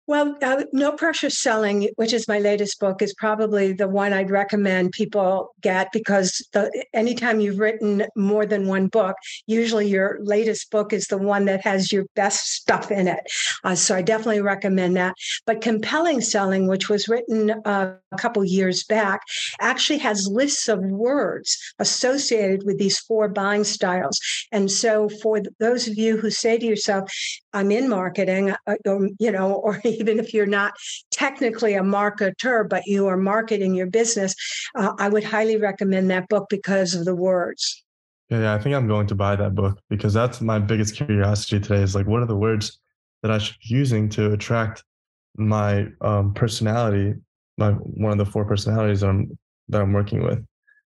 well, 0.08 0.36
uh, 0.40 0.62
No 0.72 0.92
Pressure 0.92 1.30
Selling, 1.30 1.88
which 1.96 2.12
is 2.12 2.28
my 2.28 2.38
latest 2.38 2.78
book, 2.78 3.02
is 3.02 3.12
probably 3.14 3.72
the 3.72 3.88
one 3.88 4.12
I'd 4.12 4.30
recommend 4.30 4.92
people 4.92 5.54
get 5.62 5.90
because 5.92 6.46
the, 6.52 6.70
anytime 6.94 7.40
you've 7.40 7.58
written 7.58 8.06
more 8.14 8.46
than 8.46 8.68
one 8.68 8.86
book, 8.86 9.16
usually 9.46 9.88
your 9.88 10.18
latest 10.22 10.70
book 10.70 10.92
is 10.92 11.06
the 11.06 11.18
one 11.18 11.46
that 11.46 11.64
has 11.64 11.90
your 11.90 12.04
best 12.14 12.52
stuff 12.52 12.92
in 12.92 13.08
it. 13.08 13.20
Uh, 13.64 13.74
so 13.74 13.96
I 13.96 14.02
definitely 14.02 14.42
recommend 14.42 14.96
that. 14.96 15.14
But 15.44 15.60
Compelling 15.60 16.20
Selling, 16.20 16.68
which 16.68 16.88
was 16.88 17.08
written 17.08 17.50
uh, 17.64 17.96
a 18.12 18.16
couple 18.16 18.44
years 18.44 18.84
back, 18.84 19.22
actually 19.60 19.98
has 19.98 20.28
lists 20.30 20.68
of 20.68 20.78
words 20.84 21.58
associated 21.80 22.62
with 22.64 22.78
these 22.78 22.98
four 23.00 23.28
buying 23.28 23.64
styles. 23.64 24.20
And 24.52 24.70
so 24.70 25.08
for 25.20 25.42
those 25.58 25.88
of 25.88 25.98
you 25.98 26.16
who 26.16 26.30
say 26.30 26.58
to 26.58 26.66
yourself, 26.66 27.10
I'm 27.52 27.72
in 27.72 27.88
marketing, 27.88 28.54
uh, 28.66 28.74
or, 28.84 29.08
you 29.18 29.32
know, 29.32 29.54
or 29.54 29.75
even 29.84 30.18
if 30.18 30.34
you're 30.34 30.46
not 30.46 30.74
technically 31.10 31.74
a 31.74 31.82
marketer, 31.82 32.68
but 32.68 32.86
you 32.86 33.06
are 33.06 33.16
marketing 33.16 33.74
your 33.74 33.86
business, 33.86 34.34
uh, 34.74 34.92
I 34.98 35.08
would 35.08 35.24
highly 35.24 35.56
recommend 35.56 36.10
that 36.10 36.28
book 36.28 36.46
because 36.50 36.94
of 36.94 37.04
the 37.04 37.14
words. 37.14 37.82
Yeah, 38.28 38.40
yeah, 38.40 38.54
I 38.54 38.58
think 38.58 38.74
I'm 38.74 38.88
going 38.88 39.06
to 39.08 39.14
buy 39.14 39.36
that 39.36 39.54
book 39.54 39.78
because 39.88 40.12
that's 40.12 40.40
my 40.40 40.58
biggest 40.58 40.96
curiosity 40.96 41.60
today 41.60 41.82
is 41.82 41.94
like, 41.94 42.06
what 42.06 42.22
are 42.22 42.26
the 42.26 42.36
words 42.36 42.78
that 43.22 43.30
I 43.30 43.38
should 43.38 43.56
be 43.60 43.74
using 43.74 44.08
to 44.10 44.32
attract 44.32 44.82
my 45.36 45.86
um, 46.00 46.34
personality, 46.34 47.14
my 47.58 47.70
one 47.72 48.12
of 48.12 48.18
the 48.18 48.30
four 48.30 48.44
personalities 48.44 49.00
that 49.00 49.08
I'm 49.08 49.38
that 49.68 49.80
I'm 49.80 49.92
working 49.92 50.22
with. 50.22 50.44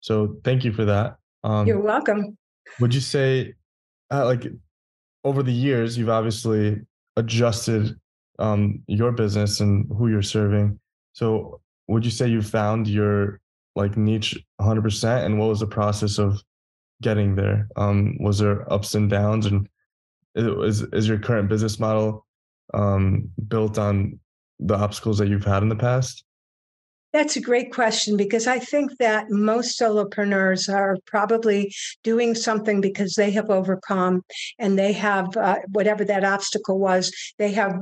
So 0.01 0.37
thank 0.45 0.64
you 0.64 0.73
for 0.73 0.85
that. 0.85 1.16
Um, 1.45 1.66
You're 1.66 1.81
welcome. 1.81 2.37
Would 2.81 2.95
you 2.95 3.01
say, 3.01 3.55
uh, 4.11 4.25
like, 4.25 4.47
over 5.25 5.42
the 5.42 5.53
years, 5.53 5.97
you've 5.97 6.09
obviously 6.09 6.81
adjusted 7.16 7.97
um, 8.38 8.83
your 8.87 9.12
business 9.12 9.61
and 9.61 9.87
who 9.97 10.09
you're 10.09 10.23
serving. 10.23 10.79
So 11.12 11.61
would 11.88 12.05
you 12.05 12.11
say 12.11 12.29
you 12.29 12.42
found 12.42 12.88
your 12.88 13.40
like 13.77 13.97
niche 13.97 14.38
100%? 14.61 15.25
And 15.25 15.38
what 15.38 15.49
was 15.49 15.61
the 15.61 15.66
process 15.66 16.18
of 16.18 16.42
getting 17.03 17.35
there? 17.35 17.68
Um, 17.77 18.16
was 18.21 18.38
there 18.38 18.71
ups 18.73 18.95
and 18.95 19.11
downs? 19.11 19.47
And 19.47 19.68
is 20.35 20.83
is 20.92 21.09
your 21.09 21.18
current 21.18 21.49
business 21.49 21.79
model 21.79 22.27
um, 22.73 23.29
built 23.49 23.79
on 23.79 24.18
the 24.61 24.77
obstacles 24.77 25.18
that 25.18 25.29
you've 25.29 25.45
had 25.45 25.62
in 25.62 25.68
the 25.68 25.77
past? 25.77 26.25
That's 27.12 27.37
a 27.37 27.42
great 27.42 27.75
question 27.75 28.16
because 28.16 28.47
I 28.47 28.59
think 28.59 28.97
that 28.97 29.31
most 29.31 29.79
solopreneurs 29.79 30.73
are 30.73 30.97
probably 31.05 31.75
doing 32.03 32.35
something 32.35 32.81
because 32.81 33.14
they 33.14 33.31
have 33.33 33.51
overcome 33.51 34.23
and 34.59 34.79
they 34.79 34.92
have 34.95 35.37
uh, 35.37 35.59
whatever 35.73 36.07
that 36.07 36.25
obstacle 36.25 36.79
was, 36.79 37.12
they 37.38 37.53
have 37.53 37.75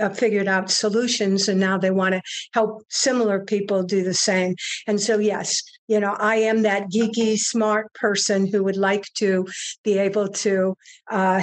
uh, 0.00 0.08
figured 0.10 0.48
out 0.48 0.70
solutions 0.70 1.48
and 1.48 1.60
now 1.60 1.78
they 1.78 1.90
want 1.90 2.14
to 2.14 2.22
help 2.54 2.82
similar 2.88 3.44
people 3.44 3.82
do 3.82 4.02
the 4.02 4.14
same. 4.14 4.54
And 4.86 5.00
so, 5.00 5.18
yes, 5.18 5.62
you 5.88 6.00
know, 6.00 6.16
I 6.18 6.36
am 6.36 6.62
that 6.62 6.90
geeky, 6.90 7.36
smart 7.36 7.92
person 7.94 8.46
who 8.46 8.62
would 8.64 8.76
like 8.76 9.04
to 9.14 9.46
be 9.84 9.98
able 9.98 10.28
to 10.28 10.76
uh, 11.10 11.42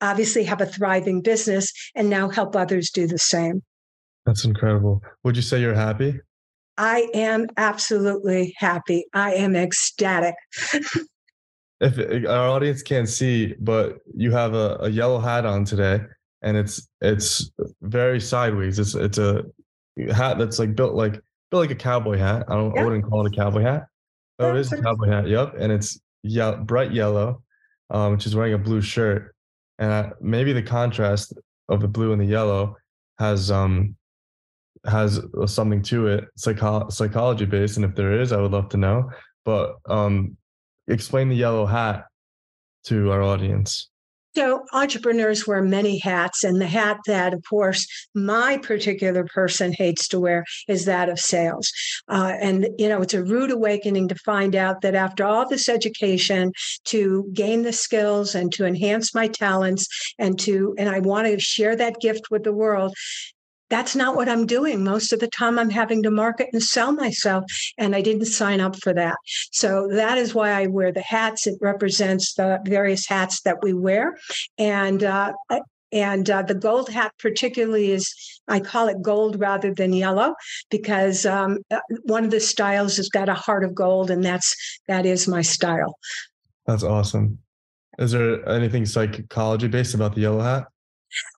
obviously 0.00 0.44
have 0.44 0.60
a 0.60 0.66
thriving 0.66 1.22
business 1.22 1.72
and 1.94 2.10
now 2.10 2.28
help 2.28 2.56
others 2.56 2.90
do 2.90 3.06
the 3.06 3.18
same. 3.18 3.62
That's 4.26 4.44
incredible. 4.44 5.02
Would 5.24 5.36
you 5.36 5.42
say 5.42 5.60
you're 5.60 5.74
happy? 5.74 6.20
I 6.76 7.08
am 7.14 7.46
absolutely 7.56 8.54
happy. 8.56 9.04
I 9.12 9.34
am 9.34 9.54
ecstatic. 9.54 10.34
if 11.80 12.26
our 12.28 12.48
audience 12.48 12.82
can't 12.82 13.08
see, 13.08 13.54
but 13.60 13.98
you 14.14 14.30
have 14.32 14.54
a, 14.54 14.78
a 14.80 14.88
yellow 14.88 15.18
hat 15.18 15.46
on 15.46 15.64
today, 15.64 16.00
and 16.42 16.56
it's 16.56 16.88
it's 17.00 17.50
very 17.82 18.20
sideways. 18.20 18.78
It's 18.78 18.94
it's 18.94 19.18
a 19.18 19.44
hat 20.12 20.38
that's 20.38 20.58
like 20.58 20.74
built 20.74 20.94
like 20.94 21.20
built 21.50 21.62
like 21.62 21.70
a 21.70 21.74
cowboy 21.74 22.16
hat. 22.18 22.44
I 22.48 22.54
don't 22.54 22.76
I 22.78 22.84
wouldn't 22.84 23.04
call 23.04 23.26
it 23.26 23.32
a 23.32 23.36
cowboy 23.36 23.62
hat. 23.62 23.86
Oh, 24.38 24.54
it 24.54 24.60
is 24.60 24.72
a 24.72 24.80
cowboy 24.80 25.08
hat. 25.08 25.28
Yep, 25.28 25.54
and 25.58 25.70
it's 25.72 26.00
yeah 26.22 26.52
bright 26.56 26.92
yellow, 26.92 27.42
um, 27.90 28.12
which 28.12 28.26
is 28.26 28.34
wearing 28.34 28.54
a 28.54 28.58
blue 28.58 28.80
shirt, 28.80 29.34
and 29.78 29.92
I, 29.92 30.10
maybe 30.20 30.52
the 30.52 30.62
contrast 30.62 31.34
of 31.68 31.80
the 31.80 31.88
blue 31.88 32.12
and 32.12 32.20
the 32.20 32.26
yellow 32.26 32.76
has 33.18 33.50
um 33.50 33.96
has 34.86 35.20
something 35.46 35.82
to 35.82 36.06
it, 36.06 36.24
psycho- 36.36 36.88
psychology 36.88 37.44
based. 37.44 37.76
And 37.76 37.84
if 37.84 37.94
there 37.94 38.18
is, 38.18 38.32
I 38.32 38.40
would 38.40 38.52
love 38.52 38.70
to 38.70 38.76
know. 38.76 39.10
But 39.44 39.76
um, 39.86 40.36
explain 40.88 41.28
the 41.28 41.36
yellow 41.36 41.66
hat 41.66 42.06
to 42.84 43.10
our 43.10 43.22
audience. 43.22 43.89
So, 44.36 44.64
entrepreneurs 44.72 45.46
wear 45.46 45.60
many 45.60 45.98
hats, 45.98 46.44
and 46.44 46.60
the 46.60 46.66
hat 46.66 46.98
that, 47.06 47.34
of 47.34 47.42
course, 47.48 47.84
my 48.14 48.58
particular 48.58 49.24
person 49.24 49.72
hates 49.72 50.06
to 50.08 50.20
wear 50.20 50.44
is 50.68 50.84
that 50.84 51.08
of 51.08 51.18
sales. 51.18 51.72
Uh, 52.08 52.34
and, 52.40 52.68
you 52.78 52.88
know, 52.88 53.02
it's 53.02 53.14
a 53.14 53.24
rude 53.24 53.50
awakening 53.50 54.06
to 54.08 54.14
find 54.14 54.54
out 54.54 54.82
that 54.82 54.94
after 54.94 55.24
all 55.24 55.48
this 55.48 55.68
education 55.68 56.52
to 56.84 57.28
gain 57.32 57.62
the 57.62 57.72
skills 57.72 58.36
and 58.36 58.52
to 58.52 58.64
enhance 58.64 59.14
my 59.14 59.26
talents 59.26 59.88
and 60.16 60.38
to, 60.40 60.76
and 60.78 60.88
I 60.88 61.00
want 61.00 61.26
to 61.26 61.40
share 61.40 61.74
that 61.74 62.00
gift 62.00 62.30
with 62.30 62.44
the 62.44 62.52
world, 62.52 62.94
that's 63.70 63.96
not 63.96 64.16
what 64.16 64.28
I'm 64.28 64.46
doing. 64.46 64.84
Most 64.84 65.12
of 65.12 65.20
the 65.20 65.28
time, 65.28 65.58
I'm 65.58 65.70
having 65.70 66.02
to 66.02 66.10
market 66.10 66.48
and 66.52 66.62
sell 66.62 66.92
myself, 66.92 67.44
and 67.78 67.94
I 67.94 68.02
didn't 68.02 68.26
sign 68.26 68.60
up 68.60 68.76
for 68.76 68.92
that. 68.94 69.16
So 69.52 69.88
that 69.92 70.18
is 70.18 70.34
why 70.34 70.50
I 70.50 70.66
wear 70.66 70.92
the 70.92 71.00
hats. 71.00 71.46
It 71.46 71.56
represents 71.60 72.34
the 72.34 72.58
various 72.64 73.06
hats 73.06 73.40
that 73.42 73.62
we 73.62 73.72
wear, 73.72 74.18
and 74.58 75.02
uh, 75.04 75.32
and 75.92 76.28
uh, 76.28 76.42
the 76.42 76.54
gold 76.54 76.88
hat 76.88 77.12
particularly 77.18 77.90
is 77.92 78.12
I 78.48 78.60
call 78.60 78.88
it 78.88 79.02
gold 79.02 79.40
rather 79.40 79.72
than 79.72 79.92
yellow 79.92 80.34
because 80.70 81.24
um, 81.24 81.58
uh, 81.70 81.80
one 82.04 82.24
of 82.24 82.30
the 82.30 82.40
styles 82.40 82.96
has 82.96 83.08
got 83.08 83.28
a 83.28 83.34
heart 83.34 83.64
of 83.64 83.74
gold, 83.74 84.10
and 84.10 84.24
that's 84.24 84.54
that 84.88 85.06
is 85.06 85.28
my 85.28 85.42
style. 85.42 85.96
That's 86.66 86.82
awesome. 86.82 87.38
Is 87.98 88.12
there 88.12 88.48
anything 88.48 88.86
psychology 88.86 89.68
based 89.68 89.94
about 89.94 90.14
the 90.14 90.22
yellow 90.22 90.40
hat? 90.40 90.66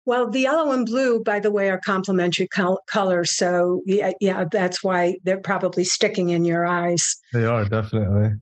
Well, 0.04 0.30
the 0.30 0.40
yellow 0.40 0.72
and 0.72 0.86
blue, 0.86 1.22
by 1.22 1.40
the 1.40 1.50
way, 1.50 1.70
are 1.70 1.78
complementary 1.78 2.48
col- 2.48 2.82
colors. 2.86 3.36
So 3.36 3.82
yeah, 3.86 4.12
yeah, 4.20 4.44
that's 4.50 4.82
why 4.82 5.16
they're 5.24 5.40
probably 5.40 5.84
sticking 5.84 6.30
in 6.30 6.44
your 6.44 6.66
eyes. 6.66 7.16
They 7.32 7.44
are 7.44 7.64
definitely. 7.64 8.38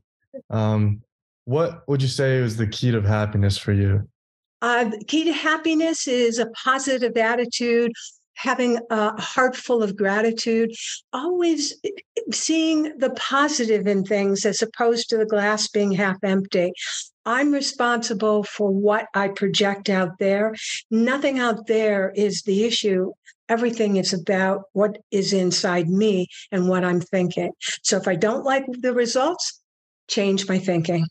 Um, 0.49 1.03
what 1.45 1.83
would 1.88 2.03
you 2.03 2.09
say 2.09 2.37
is 2.37 2.57
the 2.57 2.66
key 2.66 2.90
to 2.93 3.01
happiness 3.01 3.59
for 3.59 3.73
you? 3.73 4.09
Uh, 4.62 4.90
key 5.07 5.25
to 5.25 5.33
happiness 5.33 6.07
is 6.07 6.38
a 6.38 6.47
positive 6.51 7.16
attitude, 7.16 7.93
having 8.35 8.79
a 8.90 9.21
heart 9.21 9.57
full 9.57 9.83
of 9.83 9.97
gratitude, 9.97 10.71
always 11.12 11.75
seeing 12.31 12.97
the 12.99 13.11
positive 13.11 13.87
in 13.87 14.05
things 14.05 14.45
as 14.45 14.62
opposed 14.62 15.09
to 15.09 15.16
the 15.16 15.27
glass 15.27 15.69
being 15.69 15.93
half 15.93 16.16
empty. 16.23 16.73
I'm 17.26 17.52
responsible 17.52 18.44
for 18.44 18.70
what 18.70 19.06
I 19.14 19.28
project 19.28 19.88
out 19.88 20.18
there. 20.18 20.54
Nothing 20.90 21.38
out 21.38 21.66
there 21.66 22.12
is 22.14 22.42
the 22.42 22.64
issue. 22.64 23.12
Everything 23.48 23.96
is 23.96 24.12
about 24.12 24.62
what 24.72 24.96
is 25.11 25.33
inside 25.33 25.88
me 25.88 26.28
and 26.50 26.68
what 26.68 26.85
I'm 26.85 27.00
thinking. 27.00 27.52
So 27.83 27.96
if 27.96 28.09
I 28.09 28.14
don't 28.14 28.44
like 28.44 28.64
the 28.80 28.94
results, 28.94 29.61
change 30.09 30.48
my 30.48 30.59
thinking. 30.59 31.06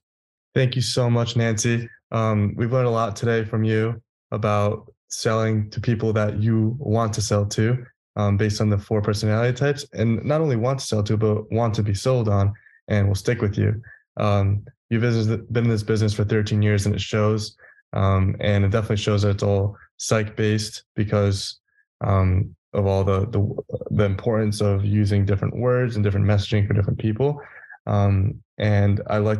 Thank 0.56 0.76
you 0.76 0.82
so 0.82 1.10
much, 1.10 1.36
Nancy. 1.36 1.88
Um, 2.12 2.54
we've 2.58 2.72
learned 2.72 2.88
a 2.88 2.92
lot 2.92 3.16
today 3.16 3.46
from 3.46 3.64
you 3.64 4.02
about 4.32 4.92
selling 5.10 5.70
to 5.72 5.82
people 5.82 6.14
that 6.14 6.42
you 6.42 6.76
want 6.80 7.14
to 7.14 7.22
sell 7.22 7.46
to 7.46 7.84
um, 8.16 8.38
based 8.38 8.62
on 8.62 8.70
the 8.70 8.78
four 8.78 9.02
personality 9.02 9.56
types 9.56 9.86
and 9.94 10.24
not 10.24 10.42
only 10.42 10.56
want 10.56 10.80
to 10.80 10.86
sell 10.86 11.04
to, 11.04 11.18
but 11.18 11.52
want 11.52 11.74
to 11.76 11.84
be 11.84 11.94
sold 11.94 12.28
on 12.28 12.54
and 12.88 13.08
will 13.08 13.16
stick 13.16 13.42
with 13.42 13.58
you. 13.58 13.82
Um, 14.18 14.64
you've 14.90 15.02
been 15.02 15.64
in 15.64 15.70
this 15.70 15.84
business 15.84 16.14
for 16.14 16.24
13 16.24 16.62
years 16.62 16.86
and 16.86 16.96
it 16.96 17.02
shows. 17.02 17.56
Um, 17.94 18.36
and 18.40 18.66
it 18.66 18.72
definitely 18.72 18.98
shows 18.98 19.24
that 19.24 19.30
it's 19.30 19.44
all 19.44 19.76
psych 19.98 20.36
based 20.36 20.84
because 20.96 21.60
um, 22.02 22.56
of 22.74 22.86
all 22.86 23.04
the, 23.04 23.22
the, 23.28 23.56
the 23.92 24.06
importance 24.06 24.62
of 24.62 24.86
using 24.86 25.26
different 25.26 25.58
words 25.58 25.96
and 25.96 26.04
different 26.04 26.26
messaging 26.26 26.68
for 26.68 26.74
different 26.74 27.00
people. 27.00 27.42
Um, 27.88 28.42
and 28.58 29.02
I 29.08 29.18
like 29.18 29.40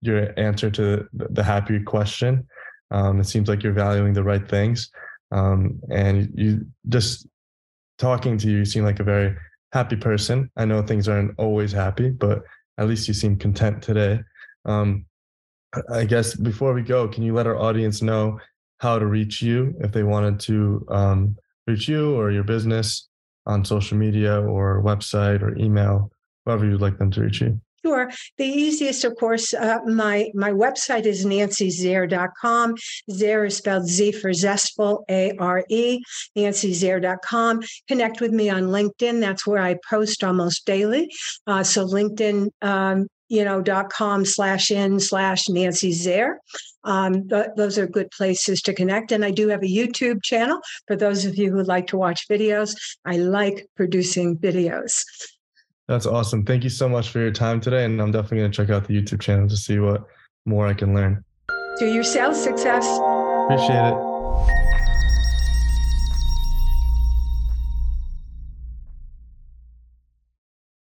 your 0.00 0.38
answer 0.38 0.70
to 0.70 1.08
the, 1.12 1.42
happy 1.42 1.80
question. 1.80 2.46
Um, 2.90 3.20
it 3.20 3.24
seems 3.24 3.48
like 3.48 3.62
you're 3.62 3.72
valuing 3.72 4.12
the 4.12 4.22
right 4.22 4.46
things, 4.46 4.90
um, 5.32 5.80
and 5.90 6.30
you 6.34 6.66
just 6.88 7.26
talking 7.98 8.36
to 8.38 8.48
you, 8.48 8.58
you 8.58 8.64
seem 8.64 8.84
like 8.84 9.00
a 9.00 9.04
very 9.04 9.34
happy 9.72 9.96
person. 9.96 10.50
I 10.56 10.64
know 10.64 10.82
things 10.82 11.08
aren't 11.08 11.38
always 11.38 11.72
happy, 11.72 12.10
but 12.10 12.42
at 12.78 12.88
least 12.88 13.08
you 13.08 13.14
seem 13.14 13.36
content 13.36 13.82
today. 13.82 14.20
Um, 14.64 15.06
I 15.90 16.04
guess 16.04 16.34
before 16.34 16.72
we 16.72 16.82
go, 16.82 17.08
can 17.08 17.22
you 17.22 17.34
let 17.34 17.46
our 17.46 17.58
audience 17.58 18.02
know 18.02 18.38
how 18.78 18.98
to 18.98 19.06
reach 19.06 19.42
you 19.42 19.74
if 19.80 19.92
they 19.92 20.02
wanted 20.02 20.40
to 20.40 20.86
um, 20.88 21.36
reach 21.66 21.88
you 21.88 22.14
or 22.14 22.30
your 22.30 22.44
business 22.44 23.08
on 23.46 23.64
social 23.64 23.96
media 23.96 24.40
or 24.40 24.82
website 24.82 25.42
or 25.42 25.56
email, 25.56 26.10
however 26.46 26.66
you'd 26.66 26.80
like 26.80 26.98
them 26.98 27.10
to 27.12 27.22
reach 27.22 27.40
you? 27.40 27.60
Sure. 27.84 28.10
The 28.38 28.46
easiest, 28.46 29.04
of 29.04 29.14
course, 29.16 29.52
uh, 29.52 29.80
my 29.84 30.30
my 30.32 30.50
website 30.50 31.04
is 31.04 31.26
nancyzare.com. 31.26 32.76
Zare 33.10 33.44
is 33.44 33.58
spelled 33.58 33.86
Z 33.86 34.12
for 34.12 34.32
zestful, 34.32 35.04
A 35.10 35.32
R 35.38 35.62
E, 35.68 36.00
nancyzare.com. 36.34 37.60
Connect 37.86 38.22
with 38.22 38.32
me 38.32 38.48
on 38.48 38.64
LinkedIn. 38.64 39.20
That's 39.20 39.46
where 39.46 39.60
I 39.60 39.76
post 39.90 40.24
almost 40.24 40.64
daily. 40.64 41.10
Uh, 41.46 41.62
so 41.62 41.86
LinkedIn 41.86 42.48
um, 42.62 43.06
you 43.28 43.44
know, 43.44 43.62
dot 43.62 43.90
com 43.90 44.24
slash 44.24 44.70
in 44.70 45.00
slash 45.00 45.48
Nancy 45.48 45.92
Zare. 45.92 46.40
Um, 46.84 47.28
th- 47.28 47.46
those 47.56 47.78
are 47.78 47.86
good 47.86 48.10
places 48.10 48.60
to 48.62 48.74
connect. 48.74 49.12
And 49.12 49.24
I 49.24 49.30
do 49.30 49.48
have 49.48 49.62
a 49.62 49.66
YouTube 49.66 50.22
channel 50.22 50.58
for 50.86 50.96
those 50.96 51.24
of 51.24 51.36
you 51.36 51.50
who 51.50 51.62
like 51.62 51.86
to 51.88 51.96
watch 51.96 52.28
videos. 52.28 52.74
I 53.06 53.16
like 53.16 53.66
producing 53.76 54.36
videos. 54.36 55.02
That's 55.88 56.06
awesome. 56.06 56.44
Thank 56.44 56.64
you 56.64 56.70
so 56.70 56.88
much 56.88 57.10
for 57.10 57.20
your 57.20 57.30
time 57.30 57.60
today. 57.60 57.84
And 57.84 58.00
I'm 58.00 58.12
definitely 58.12 58.38
going 58.38 58.52
to 58.52 58.56
check 58.56 58.70
out 58.70 58.86
the 58.86 58.94
YouTube 58.94 59.20
channel 59.20 59.48
to 59.48 59.56
see 59.56 59.78
what 59.78 60.04
more 60.46 60.66
I 60.66 60.74
can 60.74 60.94
learn. 60.94 61.24
To 61.78 61.92
your 61.92 62.04
sales 62.04 62.42
success. 62.42 62.86
Appreciate 63.46 63.88
it. 63.88 64.13